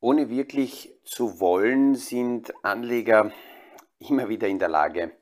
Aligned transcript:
Ohne 0.00 0.30
wirklich 0.30 0.94
zu 1.04 1.38
wollen, 1.38 1.94
sind 1.96 2.52
Anleger 2.64 3.30
immer 3.98 4.30
wieder 4.30 4.48
in 4.48 4.58
der 4.58 4.68
Lage, 4.68 5.12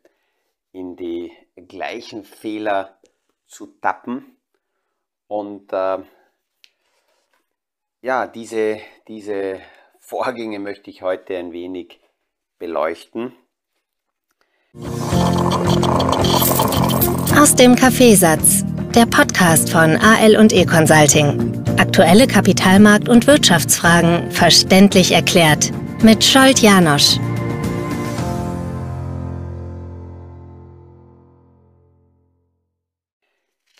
in 0.70 0.94
die 0.94 1.32
gleichen 1.56 2.22
Fehler 2.22 3.00
zu 3.48 3.66
tappen. 3.80 4.36
Und 5.26 5.72
äh, 5.72 5.98
ja, 8.00 8.28
diese, 8.28 8.80
diese 9.08 9.60
Vorgänge 9.98 10.60
möchte 10.60 10.88
ich 10.90 11.02
heute 11.02 11.36
ein 11.36 11.50
wenig 11.50 12.00
beleuchten. 12.58 13.34
Aus 17.38 17.54
dem 17.54 17.76
Kaffeesatz, 17.76 18.64
der 18.96 19.06
Podcast 19.06 19.70
von 19.70 19.96
AL 19.96 20.36
und 20.36 20.52
E 20.52 20.66
Consulting. 20.66 21.52
Aktuelle 21.78 22.26
Kapitalmarkt- 22.26 23.08
und 23.08 23.28
Wirtschaftsfragen 23.28 24.28
verständlich 24.32 25.12
erklärt 25.12 25.70
mit 26.02 26.24
Scholt 26.24 26.58
Janosch. 26.58 27.20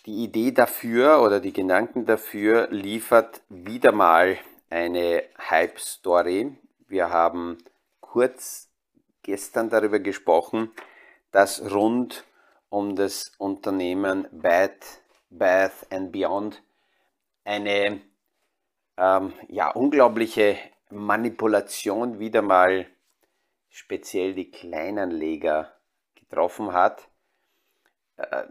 Die 0.06 0.22
Idee 0.22 0.52
dafür 0.52 1.20
oder 1.20 1.40
die 1.40 1.52
Gedanken 1.52 2.06
dafür 2.06 2.68
liefert 2.70 3.40
wieder 3.48 3.90
mal 3.90 4.38
eine 4.70 5.24
Hype-Story. 5.50 6.52
Wir 6.86 7.10
haben 7.10 7.58
kurz 8.00 8.68
gestern 9.24 9.68
darüber 9.68 9.98
gesprochen, 9.98 10.70
dass 11.32 11.60
rund 11.72 12.24
um 12.70 12.96
das 12.96 13.32
Unternehmen 13.38 14.26
Bad 14.32 14.76
Bath 15.30 15.86
and 15.90 16.12
Beyond 16.12 16.62
eine 17.44 18.00
ähm, 18.96 19.32
ja, 19.48 19.70
unglaubliche 19.70 20.58
Manipulation 20.90 22.18
wieder 22.18 22.42
mal 22.42 22.86
speziell 23.68 24.34
die 24.34 24.50
Kleinanleger 24.50 25.72
getroffen 26.14 26.72
hat 26.72 27.08
äh, 28.18 28.44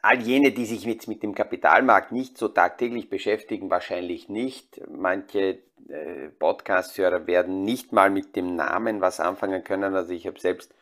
all 0.00 0.20
jene, 0.20 0.52
die 0.52 0.64
sich 0.64 0.86
mit, 0.86 1.06
mit 1.08 1.22
dem 1.22 1.34
Kapitalmarkt 1.34 2.12
nicht 2.12 2.38
so 2.38 2.48
tagtäglich 2.48 3.10
beschäftigen, 3.10 3.68
wahrscheinlich 3.68 4.28
nicht. 4.28 4.80
Manche 4.88 5.58
äh, 5.88 6.28
Podcast-Hörer 6.38 7.26
werden 7.26 7.64
nicht 7.64 7.92
mal 7.92 8.10
mit 8.10 8.36
dem 8.36 8.54
Namen 8.54 9.00
was 9.00 9.18
anfangen 9.20 9.64
können. 9.64 9.94
Also 9.94 10.12
ich 10.12 10.26
habe 10.26 10.38
selbst 10.38 10.72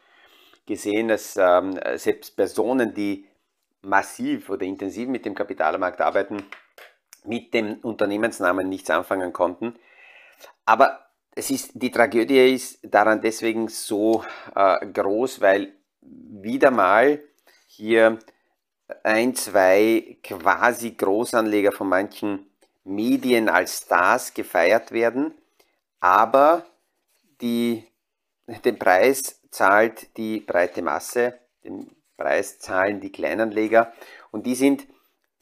gesehen, 0.67 1.09
dass 1.09 1.36
ähm, 1.36 1.78
selbst 1.97 2.36
Personen, 2.36 2.92
die 2.92 3.27
massiv 3.83 4.50
oder 4.50 4.67
intensiv 4.67 5.09
mit 5.09 5.25
dem 5.25 5.34
Kapitalmarkt 5.34 6.00
arbeiten, 6.00 6.45
mit 7.25 7.55
dem 7.55 7.78
Unternehmensnamen 7.83 8.69
nichts 8.69 8.91
anfangen 8.91 9.33
konnten. 9.33 9.77
Aber 10.64 11.06
es 11.34 11.50
ist, 11.50 11.70
die 11.75 11.91
Tragödie 11.91 12.55
ist 12.55 12.78
daran 12.83 13.20
deswegen 13.20 13.69
so 13.69 14.25
äh, 14.55 14.87
groß, 14.87 15.41
weil 15.41 15.75
wieder 16.00 16.70
mal 16.70 17.20
hier 17.67 18.19
ein, 19.03 19.34
zwei 19.34 20.19
quasi 20.22 20.92
Großanleger 20.92 21.72
von 21.72 21.89
manchen 21.89 22.50
Medien 22.84 23.48
als 23.48 23.83
Stars 23.83 24.33
gefeiert 24.33 24.92
werden, 24.92 25.34
aber 26.00 26.64
die, 27.41 27.84
den 28.64 28.78
Preis 28.78 29.41
zahlt 29.56 30.18
die 30.18 30.40
breite 30.40 30.82
Masse, 30.82 31.38
den 31.64 31.90
Preis 32.18 32.58
zahlen 32.58 33.00
die 33.00 33.10
Kleinanleger 33.10 33.90
und 34.30 34.44
die 34.44 34.54
sind 34.54 34.86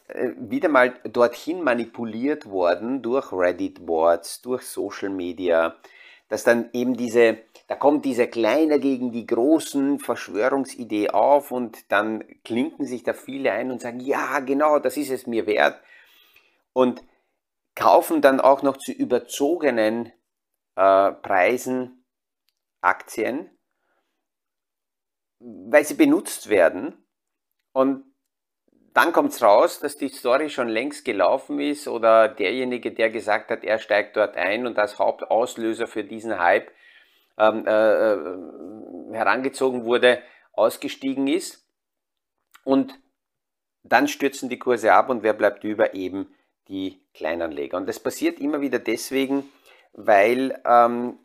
äh, 0.07 0.31
wieder 0.39 0.69
mal 0.69 0.95
dorthin 1.03 1.65
manipuliert 1.65 2.47
worden 2.47 3.03
durch 3.03 3.33
Reddit-Boards, 3.33 4.41
durch 4.43 4.63
Social 4.63 5.11
Media, 5.11 5.75
dass 6.29 6.45
dann 6.45 6.71
eben 6.73 6.97
diese, 6.97 7.39
da 7.67 7.75
kommt 7.75 8.05
diese 8.05 8.29
kleine 8.29 8.79
gegen 8.79 9.11
die 9.11 9.27
großen 9.27 9.99
Verschwörungsidee 9.99 11.11
auf 11.11 11.51
und 11.51 11.91
dann 11.91 12.23
klinken 12.45 12.87
sich 12.87 13.03
da 13.03 13.15
viele 13.15 13.51
ein 13.51 13.73
und 13.73 13.81
sagen, 13.81 13.99
ja, 13.99 14.39
genau, 14.39 14.79
das 14.79 14.97
ist 14.97 15.11
es 15.11 15.27
mir 15.27 15.49
wert. 15.49 15.81
Und 16.73 17.03
kaufen 17.75 18.23
dann 18.23 18.41
auch 18.41 18.63
noch 18.63 18.77
zu 18.77 18.93
überzogenen 18.93 20.13
äh, 20.77 21.11
Preisen 21.11 22.05
Aktien, 22.81 23.51
weil 25.45 25.85
sie 25.85 25.95
benutzt 25.95 26.49
werden. 26.49 27.05
Und 27.73 28.05
dann 28.95 29.13
kommt 29.13 29.33
es 29.33 29.43
raus, 29.43 29.81
dass 29.81 29.97
die 29.97 30.09
Story 30.09 30.49
schon 30.49 30.69
längst 30.69 31.05
gelaufen 31.05 31.59
ist 31.59 31.89
oder 31.89 32.29
derjenige, 32.29 32.93
der 32.93 33.11
gesagt 33.11 33.51
hat, 33.51 33.65
er 33.65 33.79
steigt 33.79 34.17
dort 34.17 34.37
ein 34.37 34.67
und 34.67 34.79
als 34.79 34.99
Hauptauslöser 34.99 35.87
für 35.87 36.05
diesen 36.05 36.39
Hype 36.39 36.71
ähm, 37.37 37.67
äh, 37.67 38.13
äh, 38.13 38.39
herangezogen 39.13 39.85
wurde, 39.85 40.23
ausgestiegen 40.53 41.27
ist. 41.27 41.69
Und 42.63 42.99
dann 43.83 44.09
stürzen 44.09 44.49
die 44.49 44.59
Kurse 44.59 44.93
ab 44.93 45.11
und 45.11 45.23
wer 45.23 45.35
bleibt 45.35 45.65
über? 45.65 45.95
Eben 45.95 46.33
die 46.69 47.03
Kleinanleger. 47.13 47.77
Und 47.77 47.89
das 47.89 48.01
passiert 48.01 48.39
immer 48.39 48.61
wieder 48.61 48.79
deswegen, 48.79 49.51
weil 49.93 50.59
ähm, 50.65 51.19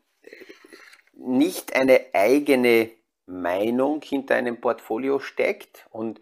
nicht 1.13 1.75
eine 1.75 2.01
eigene 2.13 2.89
Meinung 3.29 4.01
hinter 4.01 4.35
einem 4.35 4.59
Portfolio 4.59 5.19
steckt 5.19 5.87
und 5.91 6.19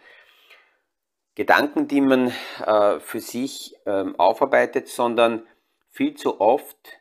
Gedanken, 1.35 1.87
die 1.87 2.01
man 2.01 2.33
äh, 2.65 2.99
für 2.99 3.19
sich 3.19 3.75
ähm, 3.85 4.19
aufarbeitet, 4.19 4.87
sondern 4.87 5.45
viel 5.91 6.15
zu 6.15 6.41
oft 6.41 6.99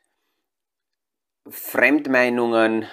Fremdmeinungen, 1.49 2.87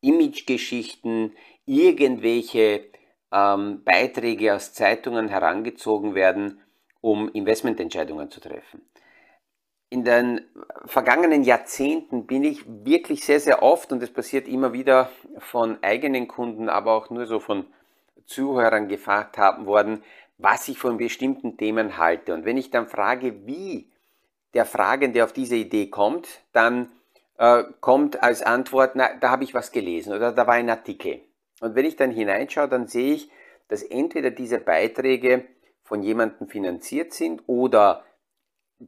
Imagegeschichten, 0.00 1.36
irgendwelche 1.64 2.90
ähm, 3.32 3.84
Beiträge 3.84 4.54
aus 4.54 4.72
Zeitungen 4.72 5.28
herangezogen 5.28 6.14
werden, 6.14 6.60
um 7.00 7.30
Investmententscheidungen 7.32 8.30
zu 8.30 8.40
treffen. 8.40 8.89
In 9.92 10.04
den 10.04 10.42
vergangenen 10.86 11.42
Jahrzehnten 11.42 12.26
bin 12.26 12.44
ich 12.44 12.64
wirklich 12.66 13.24
sehr, 13.24 13.40
sehr 13.40 13.62
oft, 13.62 13.90
und 13.92 14.00
es 14.02 14.12
passiert 14.12 14.46
immer 14.46 14.72
wieder 14.72 15.10
von 15.38 15.82
eigenen 15.82 16.28
Kunden, 16.28 16.68
aber 16.68 16.92
auch 16.92 17.10
nur 17.10 17.26
so 17.26 17.40
von 17.40 17.66
Zuhörern 18.24 18.86
gefragt 18.86 19.36
haben 19.36 19.66
worden, 19.66 20.04
was 20.38 20.68
ich 20.68 20.78
von 20.78 20.96
bestimmten 20.96 21.56
Themen 21.56 21.98
halte. 21.98 22.32
Und 22.32 22.44
wenn 22.44 22.56
ich 22.56 22.70
dann 22.70 22.86
frage, 22.86 23.46
wie 23.46 23.90
der 24.54 24.64
Fragende 24.64 25.24
auf 25.24 25.32
diese 25.32 25.56
Idee 25.56 25.88
kommt, 25.88 26.28
dann 26.52 26.92
äh, 27.38 27.64
kommt 27.80 28.22
als 28.22 28.42
Antwort, 28.42 28.92
na, 28.94 29.10
da 29.18 29.30
habe 29.30 29.42
ich 29.42 29.54
was 29.54 29.72
gelesen 29.72 30.12
oder 30.12 30.30
da 30.30 30.46
war 30.46 30.54
ein 30.54 30.70
Artikel. 30.70 31.20
Und 31.60 31.74
wenn 31.74 31.84
ich 31.84 31.96
dann 31.96 32.12
hineinschaue, 32.12 32.68
dann 32.68 32.86
sehe 32.86 33.14
ich, 33.14 33.30
dass 33.66 33.82
entweder 33.82 34.30
diese 34.30 34.58
Beiträge 34.58 35.46
von 35.82 36.02
jemandem 36.02 36.48
finanziert 36.48 37.12
sind 37.12 37.42
oder 37.48 38.04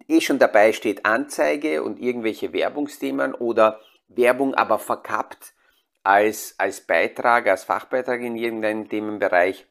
eh 0.08 0.20
schon 0.20 0.38
dabei 0.38 0.72
steht 0.72 1.04
Anzeige 1.04 1.82
und 1.82 2.00
irgendwelche 2.00 2.53
Werbungsthemen 2.53 3.34
oder 3.34 3.80
Werbung 4.08 4.54
aber 4.54 4.78
verkappt 4.78 5.54
als, 6.03 6.54
als 6.58 6.80
Beitrag, 6.80 7.47
als 7.47 7.64
Fachbeitrag 7.64 8.20
in 8.20 8.36
irgendeinem 8.36 8.88
Themenbereich. 8.88 9.66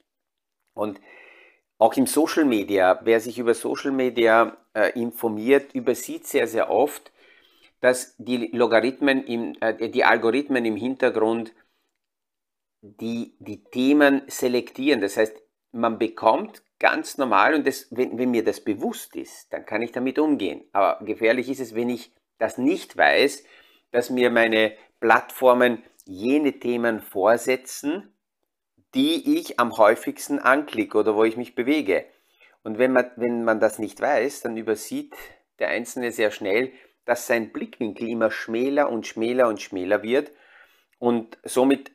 Und 0.73 1.01
auch 1.77 1.93
im 1.95 2.07
Social 2.07 2.45
Media, 2.45 2.99
wer 3.03 3.19
sich 3.19 3.39
über 3.39 3.53
Social 3.53 3.91
Media 3.91 4.57
äh, 4.73 4.91
informiert, 4.99 5.73
übersieht 5.73 6.27
sehr, 6.27 6.47
sehr 6.47 6.69
oft, 6.69 7.11
dass 7.79 8.15
die 8.17 8.49
Logarithmen, 8.53 9.23
im, 9.25 9.55
äh, 9.59 9.89
die 9.89 10.03
Algorithmen 10.03 10.63
im 10.65 10.75
Hintergrund 10.75 11.53
die, 12.81 13.35
die 13.39 13.63
Themen 13.63 14.21
selektieren. 14.27 15.01
Das 15.01 15.17
heißt, 15.17 15.41
man 15.71 15.97
bekommt 15.97 16.63
ganz 16.81 17.19
normal, 17.19 17.53
und 17.53 17.67
das, 17.67 17.87
wenn, 17.91 18.17
wenn 18.17 18.31
mir 18.31 18.43
das 18.43 18.59
bewusst 18.59 19.15
ist, 19.15 19.53
dann 19.53 19.67
kann 19.67 19.83
ich 19.83 19.91
damit 19.91 20.17
umgehen. 20.17 20.63
Aber 20.73 21.05
gefährlich 21.05 21.47
ist 21.47 21.59
es, 21.59 21.75
wenn 21.75 21.89
ich 21.89 22.11
das 22.39 22.57
nicht 22.57 22.97
weiß, 22.97 23.43
dass 23.91 24.09
mir 24.09 24.31
meine 24.31 24.73
Plattformen 24.99 25.83
jene 26.05 26.59
Themen 26.59 26.99
vorsetzen, 26.99 28.11
die 28.95 29.37
ich 29.37 29.59
am 29.59 29.77
häufigsten 29.77 30.39
anklicke 30.39 30.97
oder 30.97 31.15
wo 31.15 31.23
ich 31.23 31.37
mich 31.37 31.53
bewege. 31.53 32.05
Und 32.63 32.79
wenn 32.79 32.93
man, 32.93 33.11
wenn 33.15 33.43
man 33.43 33.59
das 33.59 33.77
nicht 33.77 34.01
weiß, 34.01 34.41
dann 34.41 34.57
übersieht 34.57 35.13
der 35.59 35.69
Einzelne 35.69 36.11
sehr 36.11 36.31
schnell, 36.31 36.73
dass 37.05 37.27
sein 37.27 37.53
Blickwinkel 37.53 38.09
immer 38.09 38.31
schmäler 38.31 38.89
und 38.89 39.05
schmäler 39.05 39.47
und 39.47 39.61
schmäler 39.61 40.01
wird 40.01 40.31
und 40.97 41.37
somit 41.43 41.91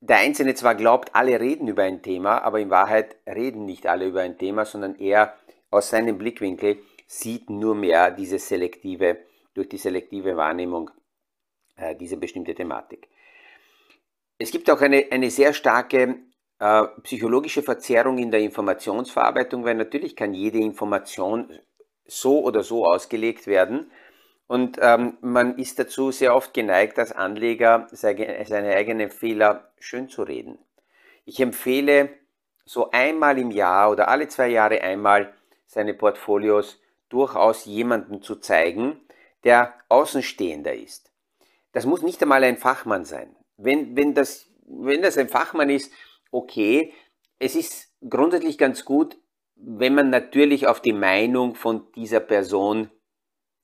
der 0.00 0.18
Einzelne 0.18 0.54
zwar 0.54 0.74
glaubt, 0.74 1.14
alle 1.14 1.40
reden 1.40 1.68
über 1.68 1.82
ein 1.82 2.02
Thema, 2.02 2.42
aber 2.42 2.60
in 2.60 2.70
Wahrheit 2.70 3.16
reden 3.26 3.64
nicht 3.64 3.86
alle 3.86 4.06
über 4.06 4.20
ein 4.20 4.38
Thema, 4.38 4.64
sondern 4.64 4.96
er 4.96 5.34
aus 5.70 5.90
seinem 5.90 6.18
Blickwinkel 6.18 6.78
sieht 7.06 7.50
nur 7.50 7.74
mehr 7.74 8.10
diese 8.10 8.38
selektive, 8.38 9.18
durch 9.54 9.68
die 9.68 9.78
selektive 9.78 10.36
Wahrnehmung 10.36 10.90
äh, 11.76 11.96
diese 11.96 12.16
bestimmte 12.16 12.54
Thematik. 12.54 13.08
Es 14.38 14.50
gibt 14.50 14.70
auch 14.70 14.80
eine, 14.80 15.06
eine 15.10 15.30
sehr 15.30 15.52
starke 15.52 16.16
äh, 16.60 16.84
psychologische 17.02 17.62
Verzerrung 17.62 18.18
in 18.18 18.30
der 18.30 18.40
Informationsverarbeitung, 18.40 19.64
weil 19.64 19.74
natürlich 19.74 20.14
kann 20.14 20.32
jede 20.32 20.58
Information 20.58 21.50
so 22.06 22.42
oder 22.42 22.62
so 22.62 22.84
ausgelegt 22.84 23.46
werden. 23.46 23.90
Und 24.48 24.78
ähm, 24.80 25.18
man 25.20 25.58
ist 25.58 25.78
dazu 25.78 26.10
sehr 26.10 26.34
oft 26.34 26.54
geneigt, 26.54 26.98
als 26.98 27.12
Anleger 27.12 27.86
seine, 27.92 28.74
eigenen 28.74 29.10
Fehler 29.10 29.70
schön 29.78 30.08
zu 30.08 30.22
reden. 30.22 30.58
Ich 31.26 31.38
empfehle 31.38 32.08
so 32.64 32.90
einmal 32.90 33.38
im 33.38 33.50
Jahr 33.50 33.90
oder 33.90 34.08
alle 34.08 34.26
zwei 34.28 34.48
Jahre 34.48 34.80
einmal 34.80 35.34
seine 35.66 35.92
Portfolios 35.92 36.80
durchaus 37.10 37.66
jemandem 37.66 38.22
zu 38.22 38.36
zeigen, 38.36 38.98
der 39.44 39.74
Außenstehender 39.90 40.74
ist. 40.74 41.12
Das 41.72 41.84
muss 41.84 42.00
nicht 42.00 42.20
einmal 42.22 42.42
ein 42.42 42.56
Fachmann 42.56 43.04
sein. 43.04 43.36
Wenn, 43.58 43.96
wenn, 43.96 44.14
das, 44.14 44.50
wenn 44.66 45.02
das 45.02 45.18
ein 45.18 45.28
Fachmann 45.28 45.68
ist, 45.68 45.92
okay. 46.30 46.94
Es 47.38 47.54
ist 47.54 47.92
grundsätzlich 48.08 48.56
ganz 48.56 48.86
gut, 48.86 49.18
wenn 49.56 49.94
man 49.94 50.08
natürlich 50.08 50.66
auf 50.66 50.80
die 50.80 50.94
Meinung 50.94 51.54
von 51.54 51.92
dieser 51.94 52.20
Person 52.20 52.90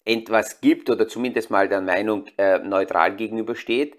etwas 0.05 0.61
gibt 0.61 0.91
oder 0.91 1.09
zumindest 1.09 1.51
mal 1.51 1.69
der 1.69 1.81
Meinung 1.81 2.27
äh, 2.37 2.59
neutral 2.59 3.17
gegenübersteht, 3.17 3.97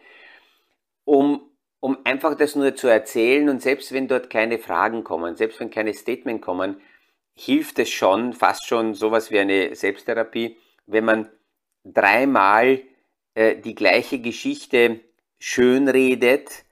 um, 1.03 1.49
um 1.79 1.97
einfach 2.03 2.35
das 2.35 2.55
nur 2.55 2.75
zu 2.75 2.87
erzählen 2.87 3.49
und 3.49 3.61
selbst 3.61 3.91
wenn 3.91 4.07
dort 4.07 4.29
keine 4.29 4.59
Fragen 4.59 5.03
kommen, 5.03 5.35
selbst 5.35 5.59
wenn 5.59 5.71
keine 5.71 5.93
Statement 5.93 6.41
kommen, 6.41 6.81
hilft 7.33 7.79
es 7.79 7.89
schon, 7.89 8.33
fast 8.33 8.67
schon 8.67 8.93
sowas 8.93 9.31
wie 9.31 9.39
eine 9.39 9.75
Selbsttherapie, 9.75 10.57
wenn 10.85 11.05
man 11.05 11.29
dreimal 11.83 12.81
äh, 13.33 13.55
die 13.57 13.75
gleiche 13.75 14.19
Geschichte 14.19 15.01
schön 15.39 15.87
redet, 15.87 16.65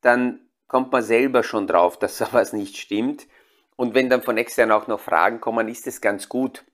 dann 0.00 0.40
kommt 0.68 0.92
man 0.92 1.02
selber 1.02 1.42
schon 1.42 1.66
drauf, 1.66 1.98
dass 1.98 2.18
da 2.18 2.28
was 2.32 2.52
nicht 2.52 2.76
stimmt. 2.76 3.26
Und 3.76 3.94
wenn 3.94 4.08
dann 4.08 4.22
von 4.22 4.38
extern 4.38 4.72
auch 4.72 4.86
noch 4.86 5.00
Fragen 5.00 5.40
kommen, 5.40 5.68
ist 5.68 5.86
es 5.86 6.00
ganz 6.00 6.28
gut, 6.28 6.64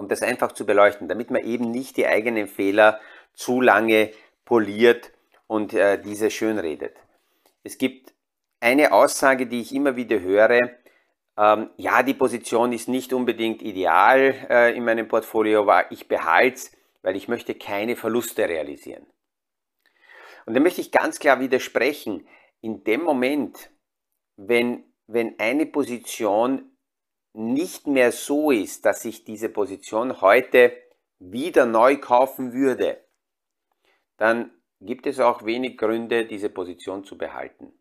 um 0.00 0.08
das 0.08 0.22
einfach 0.22 0.52
zu 0.52 0.64
beleuchten, 0.64 1.08
damit 1.08 1.30
man 1.30 1.44
eben 1.44 1.70
nicht 1.70 1.98
die 1.98 2.06
eigenen 2.06 2.48
Fehler 2.48 2.98
zu 3.34 3.60
lange 3.60 4.10
poliert 4.46 5.12
und 5.46 5.74
äh, 5.74 6.00
diese 6.00 6.30
schön 6.30 6.58
redet. 6.58 6.96
Es 7.62 7.76
gibt 7.76 8.14
eine 8.60 8.92
Aussage, 8.92 9.46
die 9.46 9.60
ich 9.60 9.74
immer 9.74 9.96
wieder 9.96 10.20
höre, 10.20 10.70
ähm, 11.36 11.70
ja, 11.76 12.02
die 12.02 12.14
Position 12.14 12.72
ist 12.72 12.88
nicht 12.88 13.12
unbedingt 13.12 13.60
ideal 13.60 14.34
äh, 14.48 14.74
in 14.74 14.84
meinem 14.84 15.06
Portfolio, 15.06 15.60
aber 15.60 15.92
ich 15.92 16.08
behalte 16.08 16.56
es, 16.56 16.72
weil 17.02 17.14
ich 17.14 17.28
möchte 17.28 17.54
keine 17.54 17.94
Verluste 17.94 18.48
realisieren. 18.48 19.06
Und 20.46 20.54
da 20.54 20.60
möchte 20.60 20.80
ich 20.80 20.92
ganz 20.92 21.18
klar 21.18 21.40
widersprechen 21.40 22.26
in 22.62 22.84
dem 22.84 23.02
Moment, 23.02 23.70
wenn, 24.36 24.84
wenn 25.06 25.38
eine 25.38 25.66
Position 25.66 26.69
nicht 27.32 27.86
mehr 27.86 28.12
so 28.12 28.50
ist, 28.50 28.84
dass 28.84 29.04
ich 29.04 29.24
diese 29.24 29.48
Position 29.48 30.20
heute 30.20 30.72
wieder 31.18 31.66
neu 31.66 31.96
kaufen 31.98 32.52
würde, 32.52 32.98
dann 34.16 34.50
gibt 34.80 35.06
es 35.06 35.20
auch 35.20 35.44
wenig 35.44 35.76
Gründe, 35.76 36.26
diese 36.26 36.50
Position 36.50 37.04
zu 37.04 37.16
behalten. 37.16 37.72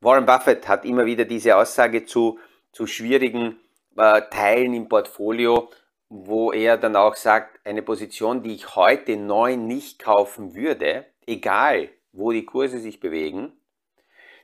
Warren 0.00 0.26
Buffett 0.26 0.66
hat 0.66 0.84
immer 0.84 1.06
wieder 1.06 1.24
diese 1.24 1.56
Aussage 1.56 2.04
zu, 2.04 2.38
zu 2.72 2.86
schwierigen 2.86 3.60
äh, 3.96 4.22
Teilen 4.30 4.74
im 4.74 4.88
Portfolio, 4.88 5.70
wo 6.08 6.52
er 6.52 6.76
dann 6.76 6.96
auch 6.96 7.14
sagt, 7.14 7.64
eine 7.64 7.82
Position, 7.82 8.42
die 8.42 8.54
ich 8.54 8.74
heute 8.74 9.16
neu 9.16 9.56
nicht 9.56 9.98
kaufen 9.98 10.54
würde, 10.54 11.06
egal 11.26 11.90
wo 12.12 12.32
die 12.32 12.44
Kurse 12.44 12.80
sich 12.80 12.98
bewegen, 12.98 13.52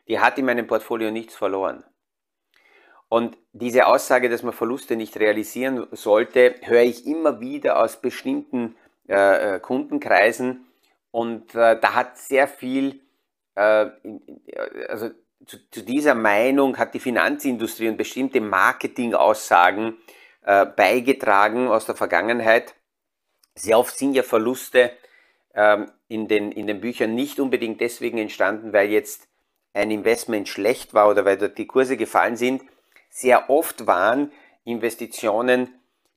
die 0.09 0.21
hat 0.21 0.39
in 0.39 0.45
meinem 0.45 0.69
Portfolio 0.69 1.11
nichts 1.11 1.35
verloren. 1.35 1.85
Und 3.09 3.39
diese 3.53 3.87
Aussage, 3.87 4.29
dass 4.29 4.43
man 4.43 4.53
Verluste 4.53 4.97
nicht 4.97 5.19
realisieren 5.19 5.87
sollte, 5.93 6.57
höre 6.63 6.83
ich 6.83 7.07
immer 7.07 7.41
wieder 7.41 7.81
aus 7.81 8.01
bestimmten 8.01 8.77
äh, 9.09 9.57
äh 9.57 9.61
Kundenkreisen. 9.61 10.67
Und 11.13 11.55
äh, 11.55 11.79
da 11.81 11.95
hat 11.95 12.19
sehr 12.19 12.49
viel, 12.49 13.01
äh, 13.55 13.87
also 14.89 15.11
zu, 15.47 15.71
zu, 15.71 15.83
dieser 15.83 16.15
Meinung 16.15 16.77
hat 16.79 16.95
die 16.95 17.01
Finanzindustrie 17.01 17.89
und 17.89 17.97
bestimmte 17.97 18.41
Marketingaussagen 18.41 19.97
äh, 20.43 20.67
beigetragen 20.67 21.69
aus 21.69 21.87
der 21.87 21.95
Vergangenheit. 21.95 22.75
Sehr 23.55 23.79
oft 23.79 23.97
sind 23.97 24.15
ja 24.15 24.25
Verluste 24.25 24.91
ähm, 25.55 25.91
in, 26.09 26.29
den, 26.29 26.53
in 26.53 26.67
den 26.67 26.81
Büchern 26.81 27.15
nicht 27.15 27.41
unbedingt 27.41 27.81
deswegen 27.81 28.19
entstanden, 28.19 28.73
weil 28.73 28.91
jetzt 28.91 29.29
ein 29.73 29.91
Investment 29.91 30.49
schlecht 30.49 30.93
war 30.93 31.09
oder 31.09 31.25
weil 31.25 31.39
dort 31.39 31.57
die 31.57 31.67
Kurse 31.67 31.97
gefallen 31.97 32.37
sind. 32.37 32.63
Sehr 33.19 33.49
oft 33.49 33.87
waren 33.87 34.31
Investitionen 34.65 35.73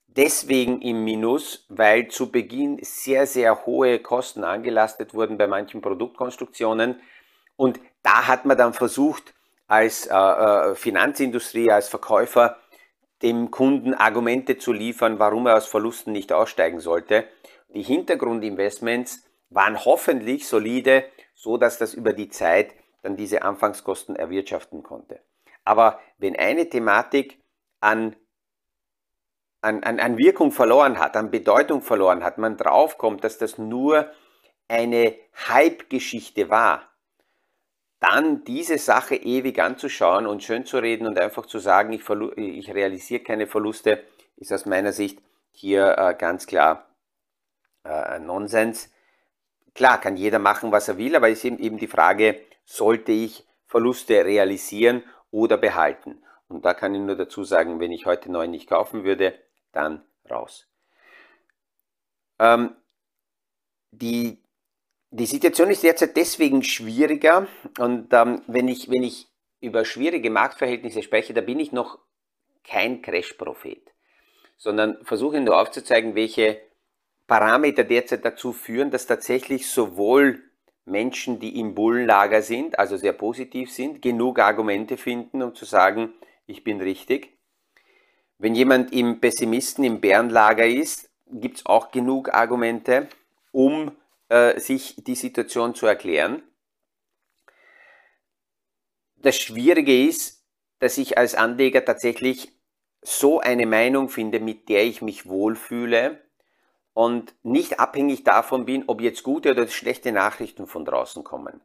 deswegen 0.07 0.81
im 0.81 1.05
Minus, 1.05 1.65
weil 1.69 2.09
zu 2.09 2.29
Beginn 2.29 2.77
sehr, 2.81 3.25
sehr 3.25 3.65
hohe 3.65 3.99
Kosten 3.99 4.43
angelastet 4.43 5.13
wurden 5.13 5.37
bei 5.37 5.47
manchen 5.47 5.79
Produktkonstruktionen. 5.79 6.99
Und 7.55 7.79
da 8.03 8.27
hat 8.27 8.43
man 8.43 8.57
dann 8.57 8.73
versucht, 8.73 9.33
als 9.65 10.07
äh, 10.07 10.13
äh 10.13 10.75
Finanzindustrie, 10.75 11.71
als 11.71 11.87
Verkäufer, 11.87 12.57
dem 13.21 13.49
Kunden 13.49 13.93
Argumente 13.93 14.57
zu 14.57 14.73
liefern, 14.73 15.19
warum 15.19 15.47
er 15.47 15.55
aus 15.55 15.67
Verlusten 15.67 16.11
nicht 16.11 16.33
aussteigen 16.33 16.81
sollte. 16.81 17.29
Die 17.69 17.81
Hintergrundinvestments 17.81 19.23
waren 19.49 19.85
hoffentlich 19.85 20.49
solide, 20.49 21.05
so 21.33 21.55
dass 21.55 21.77
das 21.77 21.93
über 21.93 22.11
die 22.11 22.27
Zeit 22.27 22.73
dann 23.03 23.15
diese 23.15 23.43
Anfangskosten 23.43 24.17
erwirtschaften 24.17 24.83
konnte. 24.83 25.21
Aber 25.69 25.99
wenn 26.17 26.35
eine 26.35 26.67
Thematik 26.67 27.43
an, 27.79 28.15
an, 29.61 29.83
an, 29.83 29.99
an 29.99 30.17
Wirkung 30.17 30.51
verloren 30.51 30.97
hat, 30.97 31.15
an 31.15 31.29
Bedeutung 31.29 31.83
verloren 31.83 32.23
hat, 32.23 32.39
man 32.39 32.57
draufkommt, 32.57 33.23
dass 33.23 33.37
das 33.37 33.59
nur 33.59 34.11
eine 34.67 35.13
Hype-Geschichte 35.47 36.49
war, 36.49 36.89
dann 37.99 38.43
diese 38.45 38.79
Sache 38.79 39.15
ewig 39.15 39.59
anzuschauen 39.61 40.25
und 40.25 40.41
schön 40.41 40.65
zu 40.65 40.79
reden 40.79 41.05
und 41.05 41.19
einfach 41.19 41.45
zu 41.45 41.59
sagen, 41.59 41.93
ich, 41.93 42.01
ich 42.35 42.73
realisiere 42.73 43.21
keine 43.21 43.45
Verluste, 43.45 44.03
ist 44.37 44.51
aus 44.51 44.65
meiner 44.65 44.91
Sicht 44.91 45.21
hier 45.51 45.95
äh, 45.99 46.15
ganz 46.15 46.47
klar 46.47 46.89
äh, 47.83 48.17
Nonsens. 48.17 48.89
Klar, 49.75 50.01
kann 50.01 50.17
jeder 50.17 50.39
machen, 50.39 50.71
was 50.71 50.87
er 50.87 50.97
will, 50.97 51.15
aber 51.15 51.29
es 51.29 51.43
ist 51.43 51.59
eben 51.59 51.77
die 51.77 51.85
Frage, 51.85 52.41
sollte 52.65 53.11
ich 53.11 53.45
Verluste 53.67 54.25
realisieren 54.25 55.03
oder 55.31 55.57
behalten. 55.57 56.23
Und 56.47 56.65
da 56.65 56.73
kann 56.73 56.95
ich 56.95 57.01
nur 57.01 57.15
dazu 57.15 57.43
sagen, 57.43 57.79
wenn 57.79 57.91
ich 57.91 58.05
heute 58.05 58.31
neu 58.31 58.47
nicht 58.47 58.67
kaufen 58.67 59.03
würde, 59.03 59.37
dann 59.71 60.03
raus. 60.29 60.67
Ähm, 62.39 62.75
die, 63.91 64.39
die 65.11 65.25
Situation 65.25 65.69
ist 65.69 65.83
derzeit 65.83 66.15
deswegen 66.15 66.63
schwieriger 66.63 67.47
und 67.77 68.13
ähm, 68.13 68.41
wenn, 68.47 68.67
ich, 68.67 68.89
wenn 68.89 69.03
ich 69.03 69.27
über 69.61 69.85
schwierige 69.85 70.29
Marktverhältnisse 70.29 71.03
spreche, 71.03 71.33
da 71.33 71.41
bin 71.41 71.59
ich 71.59 71.71
noch 71.71 71.99
kein 72.63 73.01
Crash-Prophet, 73.01 73.93
sondern 74.57 75.03
versuche 75.03 75.41
nur 75.41 75.59
aufzuzeigen, 75.59 76.15
welche 76.15 76.61
Parameter 77.27 77.83
derzeit 77.83 78.25
dazu 78.25 78.53
führen, 78.53 78.89
dass 78.89 79.05
tatsächlich 79.05 79.69
sowohl 79.69 80.48
Menschen, 80.89 81.39
die 81.39 81.59
im 81.59 81.75
Bullenlager 81.75 82.41
sind, 82.41 82.77
also 82.79 82.97
sehr 82.97 83.13
positiv 83.13 83.71
sind, 83.71 84.01
genug 84.01 84.39
Argumente 84.39 84.97
finden, 84.97 85.41
um 85.41 85.55
zu 85.55 85.65
sagen, 85.65 86.13
ich 86.45 86.63
bin 86.63 86.81
richtig. 86.81 87.37
Wenn 88.37 88.55
jemand 88.55 88.93
im 88.93 89.19
Pessimisten, 89.19 89.83
im 89.83 90.01
Bärenlager 90.01 90.65
ist, 90.65 91.09
gibt 91.31 91.57
es 91.57 91.65
auch 91.65 91.91
genug 91.91 92.33
Argumente, 92.33 93.07
um 93.51 93.91
äh, 94.29 94.59
sich 94.59 94.95
die 94.97 95.15
Situation 95.15 95.75
zu 95.75 95.85
erklären. 95.85 96.41
Das 99.17 99.37
Schwierige 99.37 100.07
ist, 100.07 100.45
dass 100.79 100.97
ich 100.97 101.17
als 101.17 101.35
Anleger 101.35 101.83
tatsächlich 101.83 102.53
so 103.01 103.39
eine 103.39 103.65
Meinung 103.65 104.09
finde, 104.09 104.39
mit 104.39 104.69
der 104.69 104.85
ich 104.85 105.01
mich 105.01 105.27
wohlfühle, 105.27 106.21
und 106.93 107.33
nicht 107.43 107.79
abhängig 107.79 108.23
davon 108.23 108.65
bin, 108.65 108.83
ob 108.87 109.01
jetzt 109.01 109.23
gute 109.23 109.51
oder 109.51 109.67
schlechte 109.67 110.11
Nachrichten 110.11 110.67
von 110.67 110.85
draußen 110.85 111.23
kommen. 111.23 111.61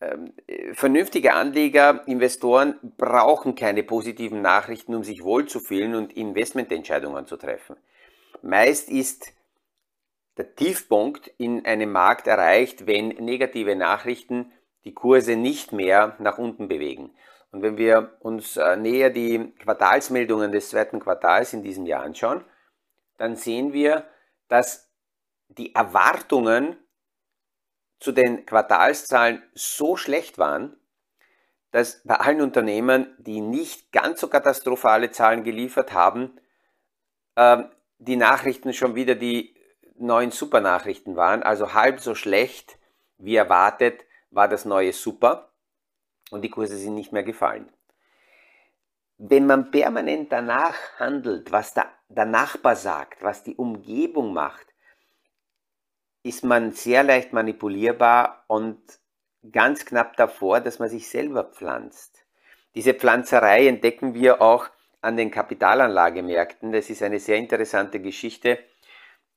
Ähm, 0.00 0.34
vernünftige 0.74 1.32
Anleger, 1.32 2.06
Investoren 2.06 2.78
brauchen 2.98 3.54
keine 3.54 3.82
positiven 3.82 4.42
Nachrichten, 4.42 4.94
um 4.94 5.04
sich 5.04 5.24
wohlzufühlen 5.24 5.94
und 5.94 6.12
Investmententscheidungen 6.12 7.26
zu 7.26 7.36
treffen. 7.36 7.76
Meist 8.42 8.90
ist 8.90 9.32
der 10.36 10.54
Tiefpunkt 10.54 11.28
in 11.38 11.64
einem 11.64 11.92
Markt 11.92 12.26
erreicht, 12.26 12.86
wenn 12.86 13.08
negative 13.08 13.74
Nachrichten 13.74 14.52
die 14.84 14.92
Kurse 14.92 15.34
nicht 15.36 15.72
mehr 15.72 16.14
nach 16.18 16.36
unten 16.36 16.68
bewegen. 16.68 17.14
Und 17.50 17.62
wenn 17.62 17.78
wir 17.78 18.16
uns 18.20 18.58
äh, 18.58 18.76
näher 18.76 19.08
die 19.08 19.54
Quartalsmeldungen 19.58 20.52
des 20.52 20.68
zweiten 20.68 21.00
Quartals 21.00 21.54
in 21.54 21.62
diesem 21.62 21.86
Jahr 21.86 22.02
anschauen, 22.02 22.44
dann 23.16 23.34
sehen 23.36 23.72
wir, 23.72 24.04
dass 24.48 24.90
die 25.48 25.74
Erwartungen 25.74 26.76
zu 28.00 28.12
den 28.12 28.44
Quartalszahlen 28.46 29.42
so 29.54 29.96
schlecht 29.96 30.38
waren, 30.38 30.76
dass 31.70 32.02
bei 32.04 32.16
allen 32.16 32.40
Unternehmen, 32.40 33.14
die 33.18 33.40
nicht 33.40 33.92
ganz 33.92 34.20
so 34.20 34.28
katastrophale 34.28 35.10
Zahlen 35.10 35.44
geliefert 35.44 35.92
haben, 35.92 36.38
ähm, 37.36 37.70
die 37.98 38.16
Nachrichten 38.16 38.72
schon 38.72 38.94
wieder 38.94 39.14
die 39.14 39.56
neuen 39.98 40.30
Supernachrichten 40.30 41.16
waren. 41.16 41.42
Also 41.42 41.74
halb 41.74 42.00
so 42.00 42.14
schlecht 42.14 42.78
wie 43.18 43.36
erwartet 43.36 44.04
war 44.30 44.48
das 44.48 44.64
neue 44.64 44.92
Super 44.92 45.52
und 46.30 46.42
die 46.42 46.50
Kurse 46.50 46.76
sind 46.76 46.94
nicht 46.94 47.12
mehr 47.12 47.22
gefallen. 47.22 47.72
Wenn 49.18 49.46
man 49.46 49.70
permanent 49.70 50.30
danach 50.30 50.76
handelt, 50.98 51.50
was 51.50 51.72
der, 51.74 51.90
der 52.08 52.26
Nachbar 52.26 52.76
sagt, 52.76 53.22
was 53.22 53.42
die 53.42 53.56
Umgebung 53.56 54.34
macht, 54.34 54.66
ist 56.22 56.44
man 56.44 56.72
sehr 56.72 57.02
leicht 57.02 57.32
manipulierbar 57.32 58.44
und 58.48 58.78
ganz 59.52 59.86
knapp 59.86 60.16
davor, 60.16 60.60
dass 60.60 60.78
man 60.78 60.88
sich 60.88 61.08
selber 61.08 61.44
pflanzt. 61.44 62.26
Diese 62.74 62.94
Pflanzerei 62.94 63.68
entdecken 63.68 64.12
wir 64.12 64.42
auch 64.42 64.68
an 65.00 65.16
den 65.16 65.30
Kapitalanlagemärkten. 65.30 66.72
Das 66.72 66.90
ist 66.90 67.02
eine 67.02 67.20
sehr 67.20 67.36
interessante 67.36 68.00
Geschichte, 68.00 68.58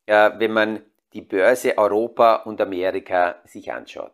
wenn 0.08 0.52
man 0.52 0.84
die 1.14 1.22
Börse 1.22 1.78
Europa 1.78 2.38
und 2.38 2.60
Amerika 2.60 3.40
sich 3.46 3.72
anschaut. 3.72 4.14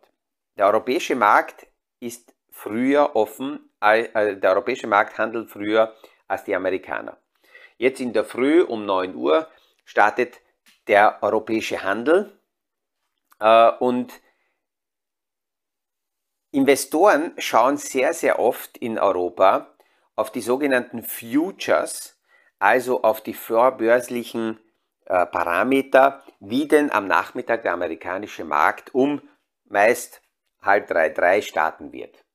Der 0.56 0.66
europäische 0.66 1.16
Markt 1.16 1.66
ist 1.98 2.34
früher 2.50 3.16
offen, 3.16 3.70
der 3.94 4.50
europäische 4.50 4.86
Markt 4.86 5.18
handelt 5.18 5.50
früher 5.50 5.94
als 6.28 6.44
die 6.44 6.54
Amerikaner. 6.54 7.16
Jetzt 7.78 8.00
in 8.00 8.12
der 8.12 8.24
Früh 8.24 8.62
um 8.62 8.86
9 8.86 9.14
Uhr 9.14 9.48
startet 9.84 10.40
der 10.88 11.22
europäische 11.22 11.82
Handel 11.82 12.38
äh, 13.38 13.70
und 13.78 14.12
Investoren 16.52 17.34
schauen 17.38 17.76
sehr, 17.76 18.14
sehr 18.14 18.38
oft 18.38 18.78
in 18.78 18.98
Europa 18.98 19.76
auf 20.14 20.32
die 20.32 20.40
sogenannten 20.40 21.02
Futures, 21.02 22.18
also 22.58 23.02
auf 23.02 23.20
die 23.20 23.34
vorbörslichen 23.34 24.58
äh, 25.04 25.26
Parameter, 25.26 26.24
wie 26.40 26.66
denn 26.66 26.90
am 26.90 27.06
Nachmittag 27.06 27.62
der 27.62 27.74
amerikanische 27.74 28.44
Markt 28.44 28.94
um 28.94 29.20
meist 29.64 30.22
halb 30.62 30.86
drei, 30.86 31.10
drei 31.10 31.42
starten 31.42 31.92
wird. 31.92 32.25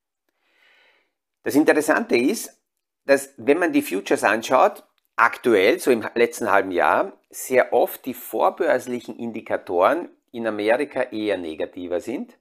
Das 1.42 1.54
Interessante 1.54 2.16
ist, 2.16 2.60
dass 3.04 3.34
wenn 3.36 3.58
man 3.58 3.72
die 3.72 3.82
Futures 3.82 4.24
anschaut, 4.24 4.84
aktuell, 5.16 5.78
so 5.78 5.90
im 5.90 6.06
letzten 6.14 6.50
halben 6.50 6.70
Jahr, 6.70 7.12
sehr 7.30 7.72
oft 7.72 8.04
die 8.06 8.14
vorbörslichen 8.14 9.16
Indikatoren 9.16 10.08
in 10.30 10.46
Amerika 10.46 11.02
eher 11.02 11.36
negativer 11.36 12.00
sind. 12.00 12.38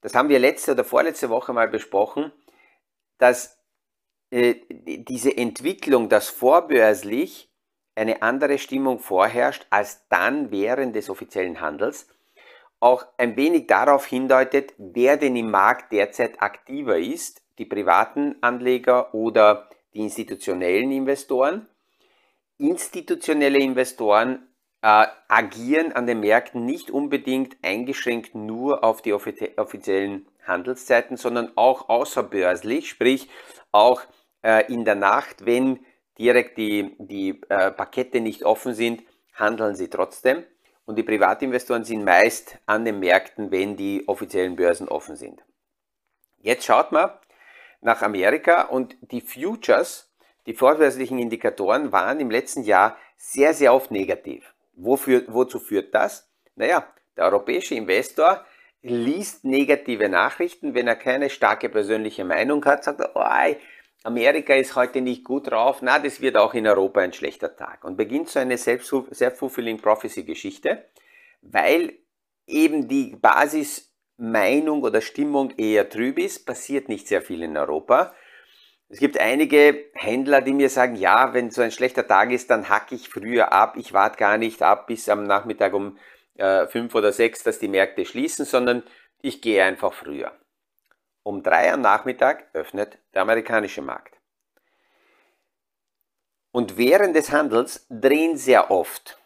Das 0.00 0.14
haben 0.14 0.28
wir 0.28 0.38
letzte 0.38 0.72
oder 0.72 0.84
vorletzte 0.84 1.30
Woche 1.30 1.52
mal 1.52 1.68
besprochen, 1.68 2.32
dass 3.18 3.58
äh, 4.30 4.56
diese 4.70 5.36
Entwicklung, 5.36 6.08
dass 6.08 6.28
vorbörslich 6.28 7.50
eine 7.94 8.22
andere 8.22 8.58
Stimmung 8.58 8.98
vorherrscht 8.98 9.66
als 9.70 10.08
dann 10.08 10.50
während 10.50 10.96
des 10.96 11.10
offiziellen 11.10 11.60
Handels, 11.60 12.08
auch 12.80 13.06
ein 13.16 13.36
wenig 13.36 13.68
darauf 13.68 14.06
hindeutet, 14.06 14.74
wer 14.76 15.16
denn 15.16 15.36
im 15.36 15.50
Markt 15.50 15.92
derzeit 15.92 16.42
aktiver 16.42 16.98
ist, 16.98 17.41
die 17.58 17.66
privaten 17.66 18.36
Anleger 18.40 19.14
oder 19.14 19.68
die 19.94 20.00
institutionellen 20.00 20.90
Investoren. 20.90 21.66
Institutionelle 22.58 23.58
Investoren 23.58 24.48
äh, 24.82 25.06
agieren 25.28 25.92
an 25.92 26.06
den 26.06 26.20
Märkten 26.20 26.64
nicht 26.64 26.90
unbedingt 26.90 27.56
eingeschränkt 27.62 28.34
nur 28.34 28.84
auf 28.84 29.02
die 29.02 29.12
offiziellen 29.12 30.26
Handelszeiten, 30.46 31.16
sondern 31.16 31.52
auch 31.56 31.88
außerbörslich, 31.88 32.88
sprich 32.88 33.28
auch 33.70 34.02
äh, 34.42 34.72
in 34.72 34.84
der 34.84 34.96
Nacht, 34.96 35.46
wenn 35.46 35.80
direkt 36.18 36.58
die, 36.58 36.94
die 36.98 37.40
äh, 37.48 37.70
Pakete 37.70 38.20
nicht 38.20 38.44
offen 38.44 38.74
sind, 38.74 39.02
handeln 39.34 39.76
sie 39.76 39.88
trotzdem. 39.88 40.44
Und 40.84 40.96
die 40.96 41.04
Privatinvestoren 41.04 41.84
sind 41.84 42.04
meist 42.04 42.58
an 42.66 42.84
den 42.84 42.98
Märkten, 42.98 43.50
wenn 43.50 43.76
die 43.76 44.06
offiziellen 44.08 44.56
Börsen 44.56 44.88
offen 44.88 45.16
sind. 45.16 45.42
Jetzt 46.38 46.64
schaut 46.64 46.90
man 46.90 47.10
nach 47.82 48.02
Amerika 48.02 48.62
und 48.62 48.96
die 49.00 49.20
Futures, 49.20 50.10
die 50.46 50.54
vorbörslichen 50.54 51.18
Indikatoren 51.18 51.92
waren 51.92 52.20
im 52.20 52.30
letzten 52.30 52.62
Jahr 52.62 52.96
sehr, 53.16 53.54
sehr 53.54 53.74
oft 53.74 53.90
negativ. 53.90 54.54
Wofür, 54.74 55.24
wozu 55.28 55.58
führt 55.58 55.94
das? 55.94 56.30
Naja, 56.56 56.86
der 57.16 57.24
europäische 57.24 57.74
Investor 57.74 58.44
liest 58.82 59.44
negative 59.44 60.08
Nachrichten, 60.08 60.74
wenn 60.74 60.88
er 60.88 60.96
keine 60.96 61.30
starke 61.30 61.68
persönliche 61.68 62.24
Meinung 62.24 62.64
hat, 62.64 62.82
sagt 62.84 63.00
er, 63.00 63.12
oh, 63.14 63.54
Amerika 64.04 64.54
ist 64.54 64.74
heute 64.74 65.00
nicht 65.00 65.22
gut 65.22 65.50
drauf, 65.50 65.78
na, 65.80 66.00
das 66.00 66.20
wird 66.20 66.36
auch 66.36 66.54
in 66.54 66.66
Europa 66.66 67.00
ein 67.00 67.12
schlechter 67.12 67.54
Tag. 67.54 67.84
Und 67.84 67.96
beginnt 67.96 68.28
so 68.28 68.40
eine 68.40 68.58
self-fulfilling 68.58 69.78
prophecy 69.78 70.24
Geschichte, 70.24 70.88
weil 71.42 71.98
eben 72.46 72.88
die 72.88 73.14
Basismeinung 74.22 74.82
oder 74.82 75.00
Stimmung 75.00 75.50
eher 75.56 75.88
trüb 75.88 76.18
ist, 76.18 76.46
passiert 76.46 76.88
nicht 76.88 77.08
sehr 77.08 77.22
viel 77.22 77.42
in 77.42 77.56
Europa. 77.56 78.14
Es 78.88 78.98
gibt 78.98 79.18
einige 79.18 79.86
Händler, 79.94 80.42
die 80.42 80.52
mir 80.52 80.68
sagen, 80.68 80.96
ja, 80.96 81.34
wenn 81.34 81.50
so 81.50 81.62
ein 81.62 81.72
schlechter 81.72 82.06
Tag 82.06 82.30
ist, 82.30 82.50
dann 82.50 82.68
hacke 82.68 82.94
ich 82.94 83.08
früher 83.08 83.52
ab. 83.52 83.74
Ich 83.76 83.92
warte 83.92 84.18
gar 84.18 84.38
nicht 84.38 84.62
ab 84.62 84.86
bis 84.86 85.08
am 85.08 85.24
Nachmittag 85.24 85.72
um 85.72 85.98
äh, 86.36 86.66
oder 86.94 87.12
sechs, 87.12 87.42
dass 87.42 87.58
die 87.58 87.68
Märkte 87.68 88.04
schließen, 88.04 88.44
sondern 88.44 88.82
ich 89.22 89.40
gehe 89.40 89.64
einfach 89.64 89.92
früher. 89.92 90.32
Um 91.22 91.42
drei 91.42 91.72
am 91.72 91.80
Nachmittag 91.80 92.48
öffnet 92.52 92.98
der 93.14 93.22
amerikanische 93.22 93.82
Markt. 93.82 94.18
Und 96.52 96.76
während 96.76 97.16
des 97.16 97.32
Handels 97.32 97.86
drehen 97.88 98.36
sehr 98.36 98.70
oft 98.70 99.18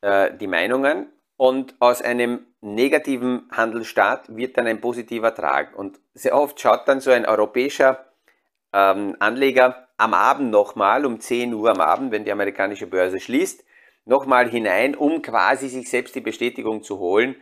äh, 0.00 0.34
die 0.36 0.48
Meinungen 0.48 1.12
und 1.42 1.74
aus 1.80 2.02
einem 2.02 2.46
negativen 2.60 3.48
Handelsstart 3.50 4.36
wird 4.36 4.56
dann 4.56 4.68
ein 4.68 4.80
positiver 4.80 5.34
Trag. 5.34 5.76
Und 5.76 5.98
sehr 6.14 6.36
oft 6.36 6.60
schaut 6.60 6.86
dann 6.86 7.00
so 7.00 7.10
ein 7.10 7.26
europäischer 7.26 8.06
ähm, 8.72 9.16
Anleger 9.18 9.88
am 9.96 10.14
Abend 10.14 10.52
nochmal, 10.52 11.04
um 11.04 11.18
10 11.18 11.52
Uhr 11.52 11.68
am 11.70 11.80
Abend, 11.80 12.12
wenn 12.12 12.24
die 12.24 12.30
amerikanische 12.30 12.86
Börse 12.86 13.18
schließt, 13.18 13.64
nochmal 14.04 14.48
hinein, 14.50 14.94
um 14.94 15.20
quasi 15.20 15.68
sich 15.68 15.90
selbst 15.90 16.14
die 16.14 16.20
Bestätigung 16.20 16.84
zu 16.84 17.00
holen 17.00 17.34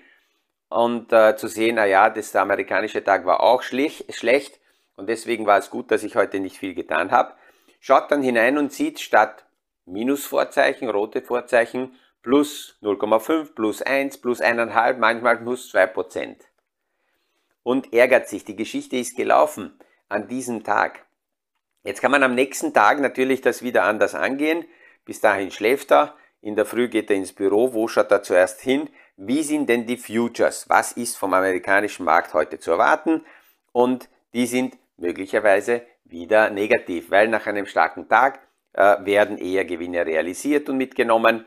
und 0.71 1.13
äh, 1.13 1.37
zu 1.37 1.47
sehen, 1.47 1.75
na 1.75 1.85
ja, 1.85 2.09
das, 2.09 2.33
der 2.33 2.41
amerikanische 2.41 3.05
Tag 3.05 3.27
war 3.27 3.43
auch 3.43 3.61
schlecht 3.63 4.61
und 4.97 5.11
deswegen 5.11 5.45
war 5.45 5.59
es 5.59 5.69
gut, 5.69 5.91
dass 5.91 6.05
ich 6.05 6.17
heute 6.17 6.41
nicht 6.41 6.57
viel 6.57 6.73
getan 6.73 7.11
habe. 7.11 7.35
Schaut 7.81 8.11
dann 8.11 8.23
hinein 8.23 8.57
und 8.57 8.73
sieht 8.73 8.99
statt 8.99 9.45
Minusvorzeichen, 9.85 10.89
rote 10.89 11.21
Vorzeichen, 11.21 11.97
plus 12.23 12.79
0,5, 12.83 13.55
plus 13.55 13.83
1, 13.83 14.19
plus 14.19 14.41
1,5, 14.41 14.99
manchmal 14.99 15.39
plus 15.39 15.71
2 15.71 15.87
Prozent. 15.87 16.45
Und 17.63 17.93
ärgert 17.93 18.29
sich, 18.29 18.45
die 18.45 18.57
Geschichte 18.57 18.97
ist 18.97 19.17
gelaufen 19.17 19.79
an 20.09 20.29
diesem 20.29 20.65
Tag. 20.65 21.07
Jetzt 21.83 22.01
kann 22.01 22.11
man 22.11 22.23
am 22.23 22.35
nächsten 22.35 22.75
Tag 22.75 23.01
natürlich 23.01 23.41
das 23.41 23.63
wieder 23.63 23.85
anders 23.85 24.15
angehen. 24.15 24.65
Bis 25.05 25.21
dahin 25.21 25.51
schläft 25.51 25.93
er, 25.93 26.15
in 26.43 26.57
der 26.57 26.65
Früh 26.65 26.89
geht 26.89 27.11
er 27.11 27.17
ins 27.17 27.33
Büro, 27.33 27.75
wo 27.75 27.87
schaut 27.89 28.11
er 28.11 28.23
zuerst 28.23 28.61
hin? 28.61 28.89
Wie 29.17 29.43
sind 29.43 29.69
denn 29.69 29.87
die 29.87 29.99
Futures? 29.99 30.69
Was 30.69 30.93
ist 30.93 31.17
vom 31.17 31.35
amerikanischen 31.35 32.05
Markt 32.05 32.33
heute 32.33 32.59
zu 32.59 32.71
erwarten? 32.71 33.25
Und 33.73 34.09
die 34.33 34.47
sind 34.47 34.79
möglicherweise 34.97 35.83
wieder 36.05 36.51
negativ, 36.51 37.11
weil 37.11 37.29
nach 37.29 37.47
einem 37.47 37.67
starken 37.67 38.09
Tag 38.09 38.41
äh, 38.73 38.97
werden 39.05 39.37
eher 39.39 39.65
Gewinne 39.65 40.07
realisiert 40.07 40.69
und 40.69 40.79
mitgenommen 40.79 41.45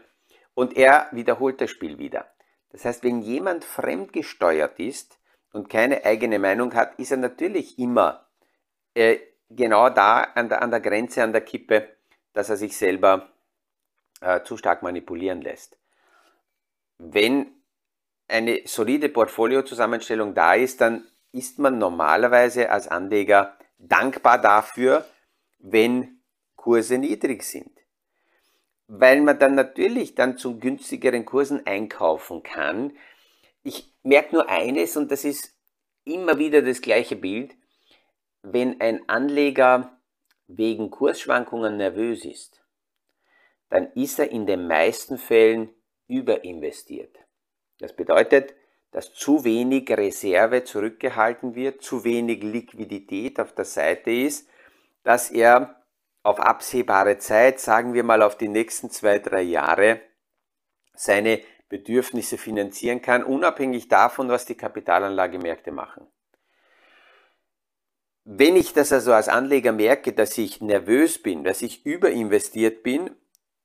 und 0.54 0.76
er 0.78 1.08
wiederholt 1.12 1.62
das 1.62 1.72
Spiel 1.72 1.98
wieder. 1.98 2.28
Das 2.70 2.86
heißt, 2.86 3.04
wenn 3.04 3.22
jemand 3.22 3.64
fremdgesteuert 3.66 4.80
ist 4.80 5.20
und 5.52 5.70
keine 5.70 6.06
eigene 6.06 6.40
Meinung 6.40 6.74
hat, 6.74 6.98
ist 7.00 7.12
er 7.12 7.18
natürlich 7.18 7.78
immer 7.78 8.28
äh, 8.96 9.20
genau 9.50 9.90
da 9.90 10.22
an 10.22 10.50
der, 10.50 10.62
an 10.62 10.72
der 10.72 10.80
Grenze, 10.80 11.24
an 11.24 11.32
der 11.34 11.42
Kippe, 11.42 11.88
dass 12.34 12.50
er 12.50 12.58
sich 12.58 12.76
selber 12.76 13.30
äh, 14.22 14.42
zu 14.44 14.58
stark 14.58 14.82
manipulieren 14.82 15.42
lässt. 15.42 15.78
Wenn 16.98 17.52
eine 18.28 18.62
solide 18.66 19.10
Portfoliozusammenstellung 19.10 20.34
da 20.34 20.54
ist, 20.56 20.82
dann 20.82 21.06
ist 21.32 21.60
man 21.60 21.78
normalerweise 21.78 22.70
als 22.70 22.88
Anleger 22.88 23.58
dankbar 23.78 24.40
dafür, 24.40 25.06
wenn 25.60 26.22
Kurse 26.56 26.98
niedrig 26.98 27.44
sind. 27.44 27.73
Weil 28.88 29.22
man 29.22 29.40
dann 29.40 29.56
natürlich 29.56 30.16
dann 30.16 30.38
zu 30.38 30.60
günstigeren 30.60 31.26
Kursen 31.26 31.66
einkaufen 31.66 32.44
kann. 32.44 32.96
Ich 33.64 33.94
merke 34.04 34.36
nur 34.36 34.50
eines 34.50 34.98
und 34.98 35.12
das 35.12 35.24
ist 35.24 35.56
immer 36.04 36.38
wieder 36.38 36.62
das 36.62 36.82
gleiche 36.82 37.16
Bild 37.16 37.56
wenn 38.44 38.82
ein 38.82 39.08
Anleger 39.08 39.98
wegen 40.48 40.92
Kursschwankungen 40.92 41.78
nervös 41.78 42.26
ist, 42.26 42.62
dann 43.70 43.92
ist 43.94 44.20
er 44.20 44.30
in 44.30 44.46
den 44.46 44.68
meisten 44.68 45.18
Fällen 45.18 45.70
überinvestiert. 46.08 47.18
Das 47.80 47.96
bedeutet, 47.96 48.54
dass 48.92 49.14
zu 49.14 49.44
wenig 49.44 49.90
Reserve 49.90 50.64
zurückgehalten 50.64 51.56
wird, 51.56 51.82
zu 51.82 52.04
wenig 52.04 52.44
Liquidität 52.44 53.40
auf 53.40 53.54
der 53.56 53.66
Seite 53.66 54.12
ist, 54.12 54.48
dass 55.04 55.32
er 55.32 55.83
auf 56.24 56.40
absehbare 56.40 57.18
Zeit, 57.18 57.60
sagen 57.60 57.94
wir 57.94 58.04
mal 58.04 58.22
auf 58.22 58.38
die 58.38 58.48
nächsten 58.48 58.90
zwei, 58.90 59.20
drei 59.20 59.42
Jahre, 59.42 60.02
seine 60.96 61.42
Bedürfnisse 61.70 62.38
finanzieren 62.38 63.02
kann, 63.02 63.24
unabhängig 63.24 63.90
davon, 63.90 64.30
was 64.30 64.46
die 64.46 64.56
Kapitalanlagemärkte 64.56 65.72
machen. 65.72 66.08
Wenn 68.26 68.56
ich 68.56 68.72
das 68.72 68.94
also 68.94 69.12
als 69.12 69.28
Anleger 69.28 69.74
merke, 69.74 70.14
dass 70.14 70.38
ich 70.38 70.62
nervös 70.62 71.22
bin, 71.22 71.44
dass 71.44 71.62
ich 71.62 71.86
überinvestiert 71.86 72.84
bin, 72.84 73.12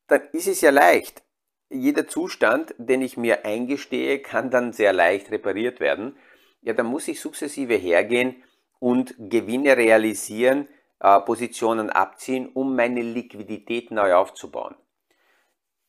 dann 0.09 0.23
ist 0.33 0.49
es 0.49 0.61
ja 0.61 0.71
leicht. 0.71 1.23
Jeder 1.71 2.09
Zustand, 2.09 2.75
den 2.79 3.03
ich 3.03 3.17
mir 3.17 3.45
eingestehe, 3.45 4.21
kann 4.21 4.51
dann 4.51 4.73
sehr 4.73 4.93
leicht 4.93 5.31
repariert 5.31 5.81
werden. 5.81 6.17
Ja, 6.63 6.73
dann 6.73 6.87
muss 6.87 7.07
ich 7.07 7.21
sukzessive 7.21 7.75
hergehen 7.75 8.43
und 8.81 9.15
Gewinne 9.19 9.77
realisieren, 9.77 10.67
äh, 11.01 11.21
Positionen 11.21 11.91
abziehen, 11.91 12.49
um 12.53 12.75
meine 12.75 13.03
Liquidität 13.03 13.91
neu 13.91 14.15
aufzubauen. 14.15 14.75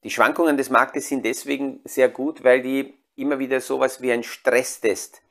Die 0.03 0.09
Schwankungen 0.09 0.55
des 0.55 0.69
Marktes 0.69 1.09
sind 1.09 1.25
deswegen 1.25 1.81
sehr 1.83 2.09
gut, 2.09 2.43
weil 2.43 2.61
die 2.61 2.93
immer 3.15 3.39
wieder 3.39 3.59
sowas 3.59 4.01
wie 4.01 4.11
ein 4.11 4.23
Stresstest 4.23 5.21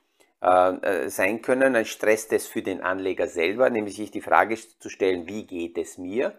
äh, 0.43 0.71
äh, 1.05 1.09
sein 1.09 1.43
können, 1.43 1.75
ein 1.75 1.87
Stresstest 1.87 2.49
für 2.49 2.63
den 2.63 2.83
Anleger 2.83 3.27
selber, 3.27 3.71
nämlich 3.71 3.97
sich 3.97 4.11
die 4.11 4.21
Frage 4.21 4.57
zu 4.57 4.89
stellen, 4.89 5.27
wie 5.27 5.47
geht 5.47 5.79
es 5.79 5.99
mir? 5.99 6.39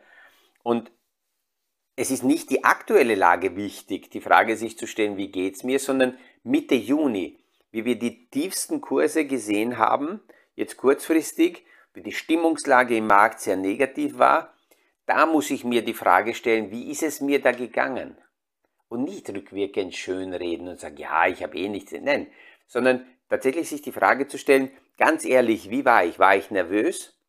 Und 0.63 0.91
es 1.95 2.11
ist 2.11 2.23
nicht 2.23 2.49
die 2.49 2.63
aktuelle 2.63 3.15
Lage 3.15 3.55
wichtig, 3.55 4.09
die 4.11 4.21
Frage 4.21 4.55
sich 4.55 4.77
zu 4.77 4.87
stellen, 4.87 5.17
wie 5.17 5.31
geht 5.31 5.55
es 5.55 5.63
mir, 5.63 5.79
sondern 5.79 6.17
Mitte 6.43 6.75
Juni, 6.75 7.39
wie 7.71 7.83
wir 7.83 7.99
die 7.99 8.29
tiefsten 8.29 8.79
Kurse 8.79 9.25
gesehen 9.25 9.77
haben, 9.77 10.21
jetzt 10.55 10.77
kurzfristig, 10.77 11.65
wie 11.99 12.03
die 12.03 12.11
Stimmungslage 12.13 12.95
im 12.95 13.07
Markt 13.07 13.41
sehr 13.41 13.57
negativ 13.57 14.17
war, 14.17 14.53
da 15.05 15.25
muss 15.25 15.49
ich 15.49 15.65
mir 15.65 15.83
die 15.83 15.93
Frage 15.93 16.33
stellen, 16.33 16.71
wie 16.71 16.89
ist 16.89 17.03
es 17.03 17.19
mir 17.19 17.41
da 17.41 17.51
gegangen? 17.51 18.17
Und 18.87 19.03
nicht 19.03 19.29
rückwirkend 19.29 19.93
schönreden 19.95 20.69
und 20.69 20.79
sagen, 20.79 20.95
ja, 20.95 21.27
ich 21.27 21.43
habe 21.43 21.57
eh 21.57 21.67
nichts. 21.67 21.91
Nein, 21.91 22.27
sondern 22.67 23.05
tatsächlich 23.27 23.67
sich 23.67 23.81
die 23.81 23.91
Frage 23.91 24.27
zu 24.27 24.37
stellen, 24.37 24.71
ganz 24.97 25.25
ehrlich, 25.25 25.69
wie 25.69 25.83
war 25.83 26.05
ich? 26.05 26.19
War 26.19 26.37
ich 26.37 26.51
nervös? 26.51 27.19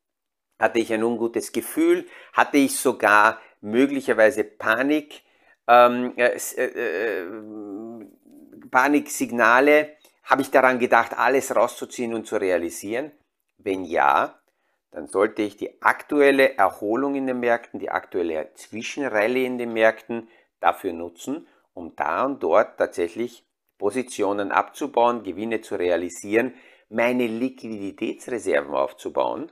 Hatte 0.61 0.79
ich 0.79 0.93
ein 0.93 1.03
ungutes 1.03 1.51
Gefühl? 1.51 2.07
Hatte 2.33 2.59
ich 2.59 2.77
sogar 2.77 3.41
möglicherweise 3.61 4.45
Panik, 4.45 5.23
ähm, 5.67 6.13
äh, 6.17 6.37
äh, 6.37 7.27
Paniksignale? 8.71 9.97
Habe 10.23 10.43
ich 10.43 10.51
daran 10.53 10.79
gedacht, 10.79 11.19
alles 11.19 11.57
rauszuziehen 11.57 12.15
und 12.15 12.29
zu 12.29 12.37
realisieren? 12.37 13.11
Wenn 13.59 13.85
ja, 13.85 14.40
dann 14.91 15.07
sollte 15.07 15.43
ich 15.43 15.57
die 15.57 15.83
aktuelle 15.83 16.57
Erholung 16.57 17.15
in 17.15 17.27
den 17.27 17.41
Märkten, 17.41 17.79
die 17.79 17.91
aktuelle 17.91 18.53
Zwischenrallye 18.55 19.47
in 19.47 19.59
den 19.59 19.73
Märkten 19.73 20.29
dafür 20.59 20.93
nutzen, 20.93 21.47
um 21.75 21.95
da 21.97 22.25
und 22.25 22.43
dort 22.43 22.79
tatsächlich 22.79 23.45
Positionen 23.79 24.53
abzubauen, 24.53 25.23
Gewinne 25.23 25.61
zu 25.61 25.77
realisieren, 25.77 26.55
meine 26.89 27.27
Liquiditätsreserven 27.27 28.75
aufzubauen, 28.75 29.51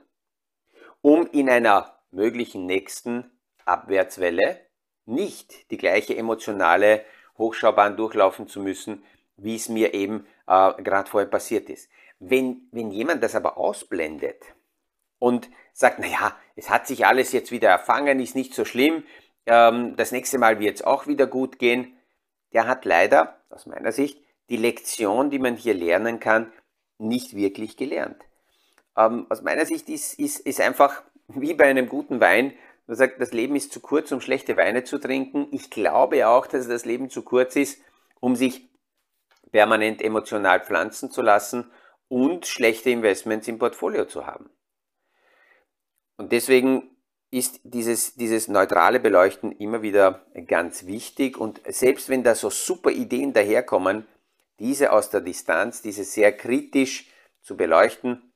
um 1.01 1.25
in 1.31 1.49
einer 1.49 1.99
möglichen 2.11 2.65
nächsten 2.65 3.31
Abwärtswelle 3.65 4.59
nicht 5.05 5.71
die 5.71 5.77
gleiche 5.77 6.15
emotionale 6.15 7.05
Hochschaubahn 7.37 7.95
durchlaufen 7.95 8.47
zu 8.47 8.59
müssen, 8.59 9.03
wie 9.37 9.55
es 9.55 9.69
mir 9.69 9.93
eben 9.93 10.27
äh, 10.47 10.73
gerade 10.81 11.09
vorher 11.09 11.29
passiert 11.29 11.69
ist. 11.69 11.89
Wenn, 12.19 12.67
wenn 12.71 12.91
jemand 12.91 13.23
das 13.23 13.35
aber 13.35 13.57
ausblendet, 13.57 14.43
und 15.19 15.49
sagt, 15.73 15.99
naja, 15.99 16.35
es 16.55 16.69
hat 16.69 16.87
sich 16.87 17.05
alles 17.05 17.31
jetzt 17.31 17.51
wieder 17.51 17.69
erfangen, 17.69 18.19
ist 18.19 18.35
nicht 18.35 18.53
so 18.53 18.65
schlimm, 18.65 19.03
ähm, 19.45 19.95
das 19.95 20.11
nächste 20.11 20.37
Mal 20.37 20.59
wird 20.59 20.77
es 20.77 20.81
auch 20.81 21.07
wieder 21.07 21.27
gut 21.27 21.59
gehen, 21.59 21.97
der 22.53 22.67
hat 22.67 22.85
leider, 22.85 23.41
aus 23.49 23.65
meiner 23.65 23.91
Sicht, 23.91 24.21
die 24.49 24.57
Lektion, 24.57 25.29
die 25.29 25.39
man 25.39 25.55
hier 25.55 25.73
lernen 25.73 26.19
kann, 26.19 26.51
nicht 26.97 27.35
wirklich 27.35 27.77
gelernt. 27.77 28.21
Ähm, 28.97 29.27
aus 29.29 29.41
meiner 29.41 29.65
Sicht 29.65 29.89
ist, 29.89 30.19
ist, 30.19 30.39
ist 30.39 30.59
einfach 30.59 31.03
wie 31.27 31.53
bei 31.53 31.65
einem 31.65 31.87
guten 31.87 32.19
Wein, 32.19 32.53
man 32.87 32.97
sagt, 32.97 33.21
das 33.21 33.33
Leben 33.33 33.55
ist 33.55 33.71
zu 33.71 33.81
kurz, 33.81 34.11
um 34.11 34.19
schlechte 34.19 34.57
Weine 34.57 34.83
zu 34.83 34.97
trinken. 34.97 35.47
Ich 35.51 35.69
glaube 35.69 36.27
auch, 36.27 36.47
dass 36.47 36.67
das 36.67 36.85
Leben 36.85 37.11
zu 37.11 37.21
kurz 37.21 37.55
ist, 37.55 37.79
um 38.19 38.35
sich 38.35 38.67
permanent 39.51 40.01
emotional 40.01 40.59
pflanzen 40.59 41.11
zu 41.11 41.21
lassen 41.21 41.71
und 42.07 42.47
schlechte 42.47 42.89
Investments 42.89 43.47
im 43.47 43.59
Portfolio 43.59 44.05
zu 44.05 44.25
haben. 44.25 44.49
Und 46.19 46.33
deswegen 46.33 46.83
ist 47.31 47.61
dieses, 47.63 48.15
dieses 48.15 48.49
neutrale 48.49 48.99
Beleuchten 48.99 49.53
immer 49.53 49.81
wieder 49.81 50.25
ganz 50.47 50.85
wichtig. 50.85 51.37
Und 51.37 51.61
selbst 51.65 52.09
wenn 52.09 52.23
da 52.23 52.35
so 52.35 52.49
super 52.49 52.91
Ideen 52.91 53.31
daherkommen, 53.31 54.05
diese 54.59 54.91
aus 54.91 55.09
der 55.09 55.21
Distanz, 55.21 55.81
diese 55.81 56.03
sehr 56.03 56.33
kritisch 56.33 57.09
zu 57.41 57.55
beleuchten. 57.55 58.33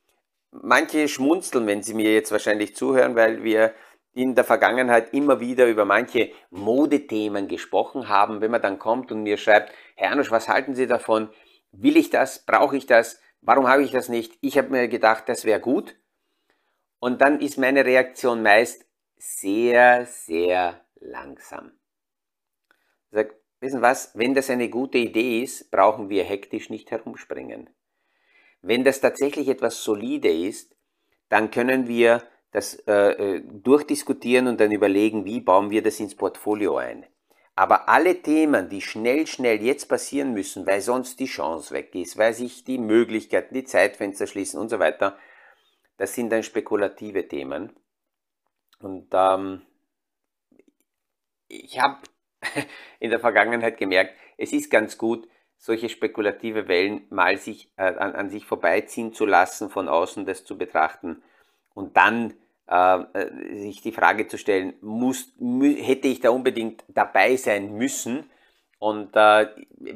Manche 0.52 1.10
schmunzeln, 1.10 1.68
wenn 1.68 1.84
sie 1.84 1.94
mir 1.94 2.14
jetzt 2.14 2.32
wahrscheinlich 2.32 2.74
zuhören, 2.74 3.18
weil 3.18 3.44
wir 3.44 3.74
in 4.14 4.34
der 4.34 4.46
Vergangenheit 4.46 5.14
immer 5.14 5.42
wieder 5.42 5.68
über 5.68 5.84
manche 5.84 6.32
Modethemen 6.52 7.50
gesprochen 7.50 8.08
haben. 8.08 8.40
Wenn 8.40 8.52
man 8.52 8.62
dann 8.62 8.80
kommt 8.80 9.12
und 9.12 9.24
mir 9.24 9.36
schreibt, 9.36 9.74
Herr 9.96 10.12
Anusch, 10.12 10.32
was 10.32 10.48
halten 10.48 10.74
Sie 10.74 10.88
davon? 10.88 11.30
Will 11.74 11.98
ich 11.98 12.10
das? 12.10 12.46
Brauche 12.46 12.78
ich 12.78 12.86
das? 12.86 13.20
Warum 13.42 13.68
habe 13.68 13.84
ich 13.84 13.92
das 13.92 14.08
nicht? 14.08 14.38
Ich 14.40 14.58
habe 14.58 14.70
mir 14.70 14.88
gedacht, 14.88 15.28
das 15.28 15.44
wäre 15.44 15.60
gut. 15.60 15.96
Und 17.04 17.20
dann 17.20 17.42
ist 17.42 17.58
meine 17.58 17.84
Reaktion 17.84 18.42
meist 18.44 18.86
sehr, 19.18 20.06
sehr 20.06 20.80
langsam. 21.02 21.74
Ich 23.10 23.16
sage, 23.16 23.36
wissen 23.60 23.82
was, 23.82 24.18
wenn 24.18 24.34
das 24.34 24.50
eine 24.50 24.70
gute 24.70 25.00
Idee 25.00 25.44
ist, 25.44 25.70
brauchen 25.70 26.08
wir 26.08 26.24
hektisch 26.24 26.70
nicht 26.70 26.92
herumspringen. 26.92 27.70
Wenn 28.62 28.86
das 28.86 29.02
tatsächlich 29.02 29.50
etwas 29.50 29.84
solide 29.84 30.32
ist, 30.32 30.78
dann 31.28 31.52
können 31.52 31.90
wir 31.90 32.24
das 32.54 32.76
äh, 32.88 32.94
äh 32.94 33.44
durchdiskutieren 33.52 34.48
und 34.48 34.62
dann 34.62 34.72
überlegen, 34.72 35.26
wie 35.26 35.42
bauen 35.42 35.72
wir 35.72 35.84
das 35.84 36.00
ins 36.00 36.16
Portfolio 36.16 36.78
ein. 36.78 37.06
Aber 37.54 37.90
alle 37.90 38.22
Themen, 38.22 38.70
die 38.70 38.82
schnell, 38.82 39.28
schnell 39.28 39.62
jetzt 39.62 39.90
passieren 39.90 40.32
müssen, 40.32 40.66
weil 40.66 40.80
sonst 40.80 41.20
die 41.20 41.26
Chance 41.26 41.74
weg 41.74 41.94
ist, 41.96 42.18
weil 42.18 42.34
sich 42.34 42.64
die 42.64 42.78
Möglichkeiten, 42.78 43.56
die 43.56 43.66
Zeitfenster 43.66 44.26
schließen 44.26 44.58
und 44.58 44.70
so 44.70 44.80
weiter, 44.80 45.18
das 45.98 46.14
sind 46.14 46.32
dann 46.32 46.44
spekulative 46.44 47.28
Themen. 47.28 47.72
Und 48.80 49.08
ähm, 49.14 49.62
ich 51.48 51.80
habe 51.80 51.98
in 53.00 53.10
der 53.10 53.20
Vergangenheit 53.20 53.78
gemerkt, 53.78 54.16
es 54.38 54.54
ist 54.54 54.70
ganz 54.70 54.98
gut, 54.98 55.28
solche 55.58 55.88
spekulative 55.88 56.68
Wellen 56.68 57.06
mal 57.10 57.38
sich, 57.38 57.72
äh, 57.78 57.84
an, 57.84 58.16
an, 58.16 58.30
sich 58.30 58.46
vorbeiziehen 58.46 59.14
zu 59.14 59.26
lassen, 59.26 59.70
von 59.70 59.88
außen 59.88 60.26
das 60.26 60.44
zu 60.44 60.58
betrachten 60.58 61.24
und 61.74 61.96
dann 61.96 62.34
äh, 62.68 63.02
äh 63.14 63.60
sich 63.60 63.82
die 63.82 63.94
Frage 63.94 64.28
zu 64.28 64.38
stellen, 64.38 64.74
muss, 64.82 65.32
hätte 65.40 66.10
ich 66.10 66.20
da 66.20 66.32
unbedingt 66.32 66.84
dabei 66.90 67.38
sein 67.38 67.78
müssen? 67.78 68.30
Und 68.78 69.16
äh, 69.16 69.48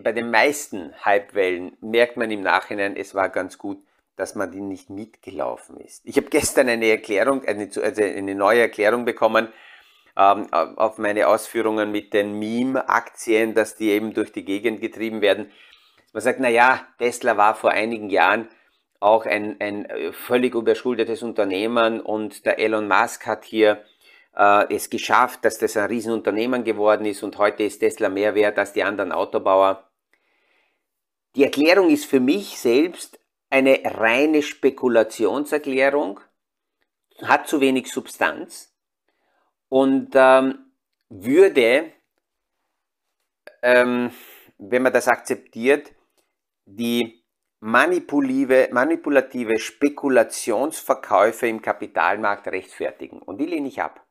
bei 0.01 0.13
den 0.13 0.31
meisten 0.31 0.93
Hypewellen 1.03 1.75
merkt 1.81 2.15
man 2.15 2.31
im 2.31 2.41
Nachhinein, 2.41 2.95
es 2.95 3.13
war 3.13 3.27
ganz 3.27 3.57
gut, 3.57 3.83
dass 4.17 4.35
man 4.35 4.51
die 4.51 4.59
nicht 4.59 4.89
mitgelaufen 4.89 5.77
ist. 5.77 6.01
Ich 6.03 6.17
habe 6.17 6.27
gestern 6.27 6.67
eine 6.67 6.87
Erklärung, 6.87 7.45
eine, 7.45 7.69
also 7.81 8.03
eine 8.03 8.35
neue 8.35 8.61
Erklärung 8.61 9.05
bekommen 9.05 9.47
ähm, 10.17 10.51
auf 10.51 10.97
meine 10.97 11.27
Ausführungen 11.27 11.91
mit 11.91 12.13
den 12.13 12.37
Meme-Aktien, 12.39 13.53
dass 13.53 13.75
die 13.75 13.91
eben 13.91 14.13
durch 14.13 14.31
die 14.31 14.43
Gegend 14.43 14.81
getrieben 14.81 15.21
werden. 15.21 15.51
Man 16.11 16.21
sagt, 16.21 16.39
na 16.39 16.49
ja, 16.49 16.87
Tesla 16.97 17.37
war 17.37 17.53
vor 17.53 17.71
einigen 17.71 18.09
Jahren 18.09 18.49
auch 18.99 19.27
ein, 19.27 19.57
ein 19.59 19.85
äh, 19.85 20.11
völlig 20.11 20.55
überschuldetes 20.55 21.21
Unternehmen 21.21 22.01
und 22.01 22.45
der 22.47 22.57
Elon 22.57 22.87
Musk 22.87 23.27
hat 23.27 23.45
hier 23.45 23.83
äh, 24.35 24.73
es 24.73 24.89
geschafft, 24.89 25.45
dass 25.45 25.59
das 25.59 25.77
ein 25.77 25.85
Riesenunternehmen 25.85 26.63
geworden 26.63 27.05
ist 27.05 27.21
und 27.21 27.37
heute 27.37 27.61
ist 27.61 27.79
Tesla 27.79 28.09
mehr 28.09 28.33
wert 28.33 28.57
als 28.57 28.73
die 28.73 28.83
anderen 28.83 29.11
Autobauer. 29.11 29.83
Die 31.35 31.43
Erklärung 31.43 31.91
ist 31.91 32.05
für 32.05 32.19
mich 32.19 32.57
selbst 32.57 33.19
eine 33.49 33.81
reine 33.83 34.41
Spekulationserklärung, 34.41 36.19
hat 37.23 37.47
zu 37.47 37.61
wenig 37.61 37.91
Substanz 37.91 38.73
und 39.69 40.11
ähm, 40.13 40.71
würde, 41.09 41.91
ähm, 43.61 44.11
wenn 44.57 44.83
man 44.83 44.93
das 44.93 45.07
akzeptiert, 45.07 45.91
die 46.65 47.23
manipulative, 47.59 48.69
manipulative 48.71 49.57
Spekulationsverkäufe 49.59 51.47
im 51.47 51.61
Kapitalmarkt 51.61 52.47
rechtfertigen. 52.47 53.19
Und 53.21 53.39
die 53.39 53.45
lehne 53.45 53.67
ich 53.67 53.81
ab. 53.81 54.05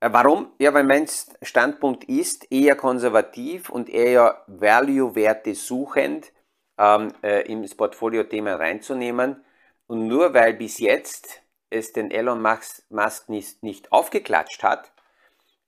Äh, 0.00 0.10
warum? 0.12 0.52
Ja, 0.58 0.74
weil 0.74 0.84
mein 0.84 1.06
Standpunkt 1.42 2.04
ist 2.04 2.50
eher 2.50 2.76
konservativ 2.76 3.70
und 3.70 3.88
eher 3.88 4.42
Value-Werte 4.46 5.54
suchend 5.54 6.32
ähm, 6.78 7.12
äh, 7.22 7.42
ins 7.50 7.74
Portfolio-Thema 7.74 8.54
reinzunehmen. 8.54 9.44
Und 9.86 10.06
nur 10.06 10.34
weil 10.34 10.54
bis 10.54 10.78
jetzt 10.78 11.42
es 11.70 11.92
den 11.92 12.10
Elon 12.10 12.40
Musk 12.40 13.28
nicht, 13.28 13.62
nicht 13.62 13.92
aufgeklatscht 13.92 14.62
hat, 14.62 14.92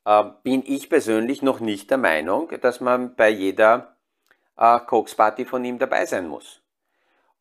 äh, 0.04 0.24
bin 0.42 0.62
ich 0.66 0.88
persönlich 0.88 1.42
noch 1.42 1.60
nicht 1.60 1.90
der 1.90 1.98
Meinung, 1.98 2.52
dass 2.60 2.80
man 2.80 3.14
bei 3.16 3.28
jeder 3.28 3.96
äh, 4.56 4.78
Koks-Party 4.80 5.44
von 5.44 5.64
ihm 5.64 5.78
dabei 5.78 6.06
sein 6.06 6.28
muss. 6.28 6.62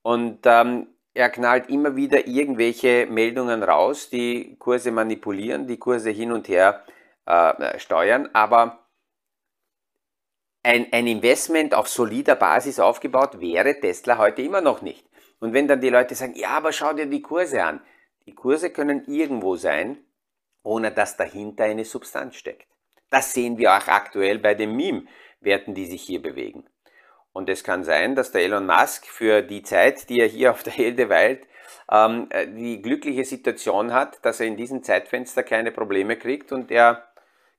Und 0.02 0.40
ähm, 0.46 0.88
er 1.14 1.30
knallt 1.30 1.70
immer 1.70 1.96
wieder 1.96 2.28
irgendwelche 2.28 3.08
Meldungen 3.10 3.64
raus, 3.64 4.10
die 4.10 4.56
Kurse 4.58 4.92
manipulieren, 4.92 5.68
die 5.68 5.78
Kurse 5.78 6.10
hin 6.10 6.32
und 6.32 6.48
her 6.48 6.84
äh, 7.26 7.78
steuern, 7.80 8.30
aber 8.34 8.80
ein, 10.64 10.88
ein 10.92 11.08
Investment 11.08 11.74
auf 11.74 11.88
solider 11.88 12.36
Basis 12.36 12.80
aufgebaut 12.80 13.40
wäre 13.40 13.80
Tesla 13.80 14.18
heute 14.18 14.42
immer 14.42 14.62
noch 14.62 14.82
nicht. 14.82 15.06
Und 15.40 15.54
wenn 15.54 15.68
dann 15.68 15.82
die 15.82 15.90
Leute 15.90 16.16
sagen, 16.16 16.36
ja, 16.36 16.50
aber 16.50 16.74
schau 16.74 16.94
dir 16.94 17.06
die 17.06 17.22
Kurse 17.22 17.64
an. 17.64 17.82
Die 18.26 18.36
Kurse 18.36 18.70
können 18.70 19.06
irgendwo 19.08 19.56
sein, 19.56 19.98
ohne 20.64 20.92
dass 20.92 21.18
dahinter 21.18 21.64
eine 21.64 21.86
Substanz 21.86 22.36
steckt. 22.36 22.68
Das 23.10 23.34
sehen 23.34 23.58
wir 23.58 23.74
auch 23.74 23.88
aktuell 23.88 24.38
bei 24.40 24.54
den 24.54 24.76
Meme-Werten, 24.76 25.74
die 25.74 25.86
sich 25.86 26.04
hier 26.04 26.22
bewegen. 26.22 26.66
Und 27.32 27.50
es 27.50 27.64
kann 27.64 27.84
sein, 27.84 28.16
dass 28.16 28.32
der 28.32 28.42
Elon 28.42 28.66
Musk 28.66 29.06
für 29.06 29.42
die 29.42 29.64
Zeit, 29.64 30.10
die 30.10 30.20
er 30.20 30.28
hier 30.28 30.52
auf 30.52 30.64
der 30.64 30.78
Elde 30.78 31.10
weilt, 31.10 31.48
ähm, 31.92 32.28
äh, 32.32 32.48
die 32.48 32.82
glückliche 32.82 33.24
Situation 33.24 33.94
hat, 33.94 34.24
dass 34.26 34.40
er 34.40 34.48
in 34.48 34.58
diesem 34.58 34.84
Zeitfenster 34.84 35.44
keine 35.44 35.72
Probleme 35.72 36.18
kriegt 36.18 36.52
und 36.52 36.72
er 36.72 37.09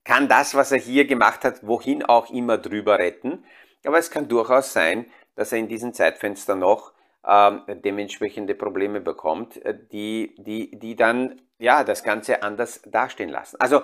kann 0.04 0.28
das, 0.28 0.54
was 0.54 0.72
er 0.72 0.78
hier 0.78 1.06
gemacht 1.06 1.44
hat, 1.44 1.66
wohin 1.66 2.04
auch 2.04 2.30
immer 2.30 2.58
drüber 2.58 2.98
retten. 2.98 3.44
Aber 3.84 3.98
es 3.98 4.10
kann 4.10 4.28
durchaus 4.28 4.72
sein, 4.72 5.06
dass 5.34 5.52
er 5.52 5.58
in 5.58 5.68
diesem 5.68 5.92
Zeitfenster 5.94 6.54
noch 6.54 6.92
ähm, 7.26 7.62
dementsprechende 7.68 8.54
Probleme 8.54 9.00
bekommt, 9.00 9.62
äh, 9.64 9.78
die, 9.92 10.34
die, 10.38 10.78
die 10.78 10.96
dann 10.96 11.40
ja, 11.58 11.84
das 11.84 12.02
Ganze 12.02 12.42
anders 12.42 12.80
dastehen 12.86 13.30
lassen. 13.30 13.60
Also 13.60 13.82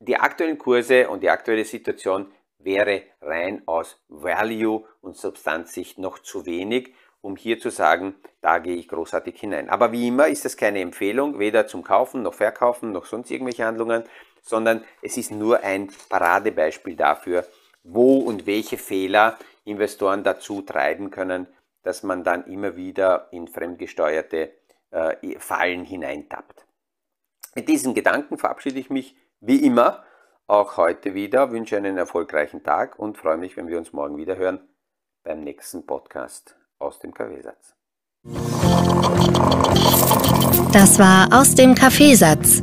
die 0.00 0.16
aktuellen 0.16 0.58
Kurse 0.58 1.08
und 1.08 1.22
die 1.22 1.30
aktuelle 1.30 1.64
Situation 1.64 2.32
wäre 2.58 3.02
rein 3.20 3.62
aus 3.66 4.00
Value 4.08 4.84
und 5.00 5.16
Substanzsicht 5.16 5.98
noch 5.98 6.18
zu 6.20 6.46
wenig, 6.46 6.94
um 7.20 7.36
hier 7.36 7.58
zu 7.58 7.70
sagen, 7.70 8.14
da 8.40 8.58
gehe 8.58 8.76
ich 8.76 8.88
großartig 8.88 9.38
hinein. 9.38 9.68
Aber 9.68 9.92
wie 9.92 10.08
immer 10.08 10.28
ist 10.28 10.44
das 10.44 10.56
keine 10.56 10.80
Empfehlung, 10.80 11.38
weder 11.38 11.66
zum 11.66 11.82
Kaufen 11.82 12.22
noch 12.22 12.34
Verkaufen 12.34 12.92
noch 12.92 13.06
sonst 13.06 13.30
irgendwelche 13.30 13.64
Handlungen, 13.64 14.04
sondern 14.42 14.84
es 15.02 15.16
ist 15.16 15.30
nur 15.30 15.60
ein 15.62 15.90
Paradebeispiel 16.08 16.96
dafür, 16.96 17.46
wo 17.82 18.18
und 18.18 18.46
welche 18.46 18.78
Fehler 18.78 19.38
Investoren 19.64 20.24
dazu 20.24 20.62
treiben 20.62 21.10
können, 21.10 21.46
dass 21.82 22.02
man 22.02 22.24
dann 22.24 22.44
immer 22.46 22.76
wieder 22.76 23.28
in 23.30 23.48
fremdgesteuerte 23.48 24.52
äh, 24.90 25.38
Fallen 25.38 25.84
hineintappt. 25.84 26.66
Mit 27.54 27.68
diesen 27.68 27.94
Gedanken 27.94 28.38
verabschiede 28.38 28.78
ich 28.78 28.90
mich 28.90 29.16
wie 29.40 29.64
immer 29.64 30.04
auch 30.46 30.76
heute 30.78 31.14
wieder, 31.14 31.50
wünsche 31.50 31.76
einen 31.76 31.98
erfolgreichen 31.98 32.62
Tag 32.62 32.98
und 32.98 33.18
freue 33.18 33.36
mich, 33.36 33.56
wenn 33.56 33.68
wir 33.68 33.78
uns 33.78 33.92
morgen 33.92 34.16
wieder 34.16 34.36
hören 34.36 34.60
beim 35.22 35.44
nächsten 35.44 35.84
Podcast 35.84 36.56
aus 36.78 36.98
dem 36.98 37.12
Kaffeesatz. 37.12 37.74
Das 40.72 40.98
war 40.98 41.28
aus 41.32 41.54
dem 41.54 41.74
Kaffeesatz, 41.74 42.62